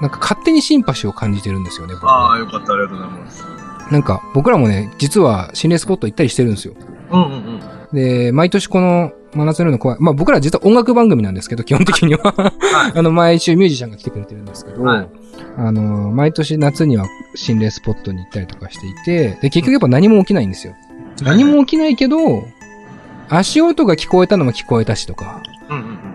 [0.00, 3.44] なんか勝手にシンパシーを感じてるんですよね、ああ、よかった、ありがとうございます。
[3.90, 6.74] なんか、僕らもね、実は心霊スポット行ったりしてるんですよ。
[7.10, 7.60] うんうんうん。
[7.92, 9.98] で、毎年この、真夏の夜の怖い。
[10.00, 12.34] まあ僕ら実は音楽番組なんですけど、基本的には。
[12.94, 15.08] あの、毎週ミュージシャンが来てくれてるんですけど、はい
[15.56, 20.74] あの、毎年夏には心霊スポットに行ったりとかしていて、で、結局やっぱ何も起きないんですよ。
[21.22, 22.44] 何も起きないけど、
[23.28, 25.42] 足音が聞こえたのも聞こえたしとか。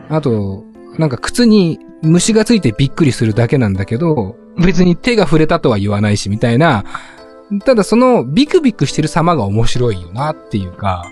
[0.10, 0.64] あと、
[0.98, 6.84] なんか靴に虫がついてびっくりするだけなんだけど、別に手が触れたとは言わないし、みたいな。
[7.66, 11.06] ただそのビクビクしてる様が面白いよなっていうか、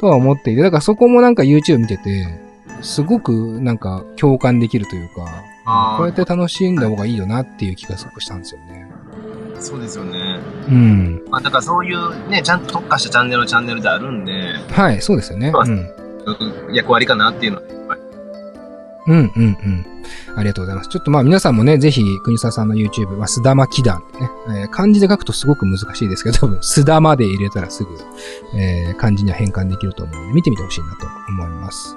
[0.00, 2.40] とは思っていて、だからそこもなんか YouTube 見てて、
[2.82, 8.86] すごくなんか共感できるというか、あこうやって楽しんだ方がいいよなっていう気がすごくしたんですよね。
[9.56, 10.38] あ、そうですよね。
[10.68, 11.22] うん。
[11.30, 14.32] まあ、だからそういうね、ちゃんと特化したチャンネルのチャンネルであるんで、
[14.70, 15.50] はい、そうですよね。
[15.52, 15.68] そうん。
[15.68, 18.00] うん役割かなっていうのは、やっぱり
[19.06, 19.86] うん、うん、うん。
[20.36, 20.88] ありがとうございます。
[20.88, 27.90] ちょっとまあ皆さんもね、ぜひ、国沢さんの YouTube、まあ、すだま祈願ね、えー漢字で書くとすごく難しいですけど、多分、すだまで入れたらすぐ、
[28.54, 31.96] えー漢字には変換できると思うので、見てみてほしいなと思います。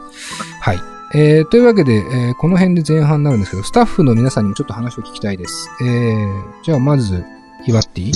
[0.62, 0.97] はい。
[1.14, 5.70] えー、というわけで、えーこの辺で前半になるんですけど、スタッフの皆さんにもちょっと話を聞きたいです。
[5.82, 7.24] えー、じゃあまず、
[7.66, 8.12] 岩っていい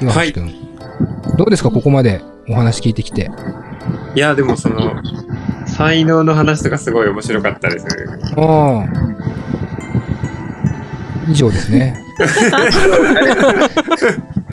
[0.00, 0.52] 岩橋くん、
[1.36, 3.30] どうですか、ここまでお話聞いてきて。
[4.14, 4.94] いや、でもその、
[5.66, 7.86] 才能の話とかすごい面白かったです。
[8.36, 8.86] ああ。
[11.28, 12.00] 以上ですね。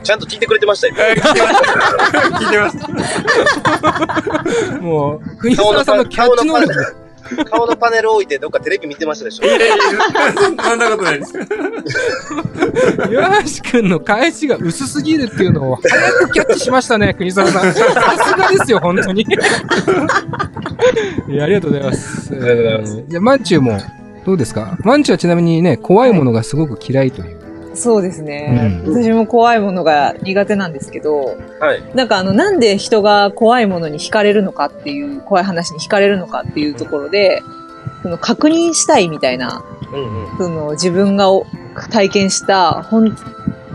[0.03, 0.95] ちゃんと聞いてくれてましたよ。
[0.95, 2.77] 聞いてまし
[4.71, 4.81] た。
[4.81, 7.00] もう、国沢さんのキャッチ能力が
[7.49, 9.45] 顔のパネル置いてどっかテレビ見てましたでしょ？
[9.45, 9.75] やいや
[10.33, 11.37] そんなことないです。
[13.09, 17.73] 岩橋くんの返しが薄すぎるっていうのを早くキャッチしましたね、国沢さん。
[17.73, 17.83] さ
[18.25, 19.25] すがですよ、本当に。
[21.29, 22.31] いや、ありがとうございます。
[22.33, 23.03] ありがとうございます。
[23.07, 23.79] じゃあ、マンチューも、
[24.25, 24.77] どうですか？
[24.83, 27.40] マンチューはちなみにね、怖いものがすごく嫌いという。
[27.73, 31.95] そうですね、うん私も怖いものが苦手なんですけど、はい。
[31.95, 37.41] なんかあの、なんで人が怖いものに惹かれるのかっていう、怖い話に惹かれるのかっていうところで、
[38.03, 39.63] その確認したいみたいな、
[39.93, 40.37] うんうん。
[40.37, 41.45] その自分がお
[41.91, 43.15] 体験した、ほん、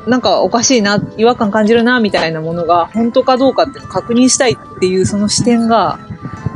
[0.06, 5.98] なんかおかしいな、違和感感じるな、みたいなものが本当かどうかっていうのを確認したいっていうその視点が、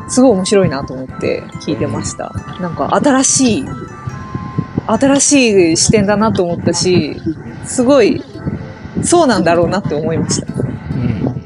[0.09, 2.33] すごい面白いなと思って聞いてました。
[2.61, 3.65] なんか新しい、
[4.87, 7.21] 新しい視点だなと思ったし、
[7.65, 8.23] すごい、
[9.03, 10.47] そうなんだろうなって思いました。
[10.53, 10.57] う
[10.97, 11.43] ん。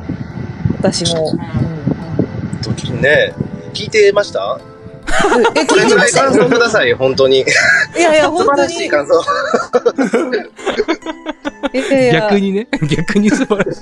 [0.78, 1.32] 私も。
[3.00, 3.34] ね
[3.74, 4.58] 聞いてました？
[5.36, 7.40] うん、え、これぐらい感想ください、本当に。
[7.40, 7.44] い
[8.00, 8.56] やいや、素本当に。
[8.56, 9.22] 晴らしい感想。
[11.72, 13.78] いやいや逆にね、逆に素晴らし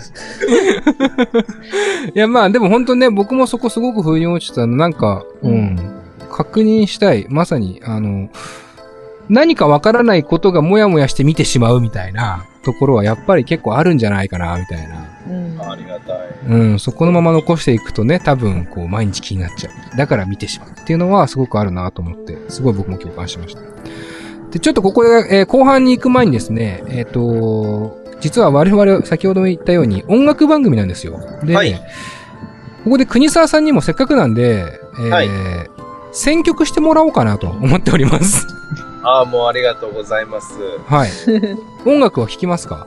[2.08, 2.08] い。
[2.14, 5.78] いや、まあ、でも本当ね、僕もそこすごく風に落ちたの、なんか、うん、
[6.30, 7.26] 確認したい。
[7.28, 8.28] まさに、あの、
[9.28, 15.08] 何かわからないことがもやもやして見てしまうみたいなところはやっぱり結構あるんじゃないかな、みたいな。
[15.28, 16.28] うんありがたい。
[16.48, 19.96] うん、そこのまま残していくとね、多分、こう、毎日気になっちゃう。
[19.96, 23.60] だから見てしまうっていうのはすごくあるなと思って、すごい僕も共感しました。
[24.50, 31.20] で、ちょっとここで、えー後半に行く前にですね、えっ、と、実は我々、先ほども言ったように、音楽番組なんですよ。
[31.44, 31.72] で、はい
[32.84, 34.64] ここで国沢さんにもせっかくなんで、
[34.98, 35.28] えーはい
[36.14, 38.46] 選曲してもらおうかなと思っております。
[39.02, 40.54] ああ、もうありがとうございます。
[40.86, 41.10] はい。
[41.84, 42.86] 音楽は聴きますか？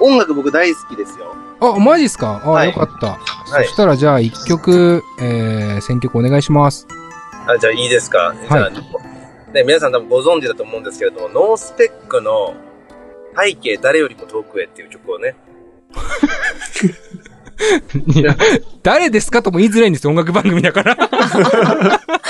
[0.00, 1.34] 音楽僕大好きですよ。
[1.60, 2.42] あ、マジっすか？
[2.44, 3.06] あ、はいよかった。
[3.06, 3.18] は
[3.62, 6.86] いそしたらじゃあ一曲、えー、選曲お願いします。
[7.46, 8.34] あじゃあいいですか？
[8.40, 8.70] じゃあ、
[9.54, 12.54] ね、皆さん多分ご存知だと思うんですけれども、ノースペックの
[13.38, 15.36] 背景誰よりも遠くへっていう曲をね。
[18.14, 18.36] いや、
[18.82, 20.96] 誰ですかとも言いづらいんですよ、音楽番組だから。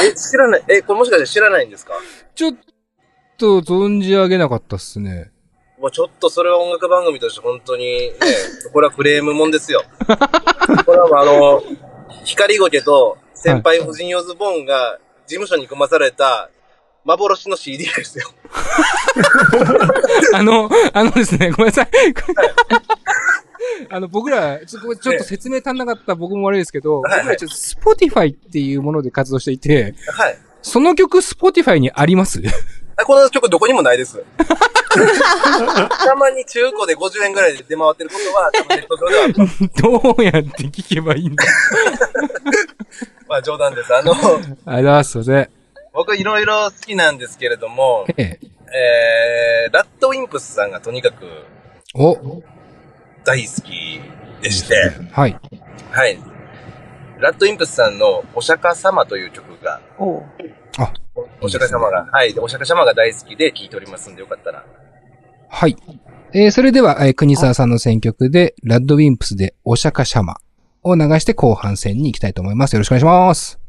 [0.04, 1.94] え、知らない、え、これもしかして知らないんですか？
[2.34, 2.54] ちょっ
[3.38, 5.30] と存じ上げなかったっすね。
[5.78, 8.12] もうちょっとそれは音楽番組として本当にね、
[8.72, 9.84] これはクレームもんですよ。
[10.86, 11.62] これはもうあの、
[12.24, 16.50] 光ゴケと先輩婦人用ズボンが事務所に組まされた
[17.04, 18.30] 幻の CD ですよ。
[20.34, 21.88] あの、あのですね、ごめんなさい。
[23.90, 27.56] あの、僕ら、ちょっと説明足んなかった僕も悪いですけど、はいはい僕らちょっと
[28.06, 30.38] Spotify っていうもので活動していて、はい。
[30.62, 32.42] その曲 Spotify にあります？
[32.44, 32.50] あ
[33.04, 34.22] この曲どこにもないです。
[36.06, 39.68] たまに中古で50円ぐらいで出回ってることは、多分ネット上ではあります。
[39.82, 41.44] どうやって聞けばいいんだ？
[43.28, 43.94] まあ冗談です。
[43.94, 45.10] あの、ありがとうございます。
[45.10, 45.50] すいません。
[45.92, 48.40] 僕いろいろ好きなんですけれども、ええ。
[48.72, 51.24] えー、ラッドウィンプスさんがとにかく
[51.94, 52.42] お、
[53.24, 54.00] 大好き
[54.42, 55.38] でして、はい。
[55.90, 56.18] はい。
[57.18, 60.22] ラッドインプスさんのお釈迦様という曲が、おう
[60.78, 60.92] あ、
[61.40, 62.34] お釈迦様が、はい。
[62.38, 64.64] お釈迦様が大好きで聴いておりますんで、よかったら。
[65.48, 65.76] はい。
[66.32, 70.38] えーそれでは、えー国沢さんの選曲で、ラッドウィンプスでお釈迦シャマ
[70.82, 72.74] を流して後半戦に行きたいと思います。
[72.74, 73.65] よろしくお願いします。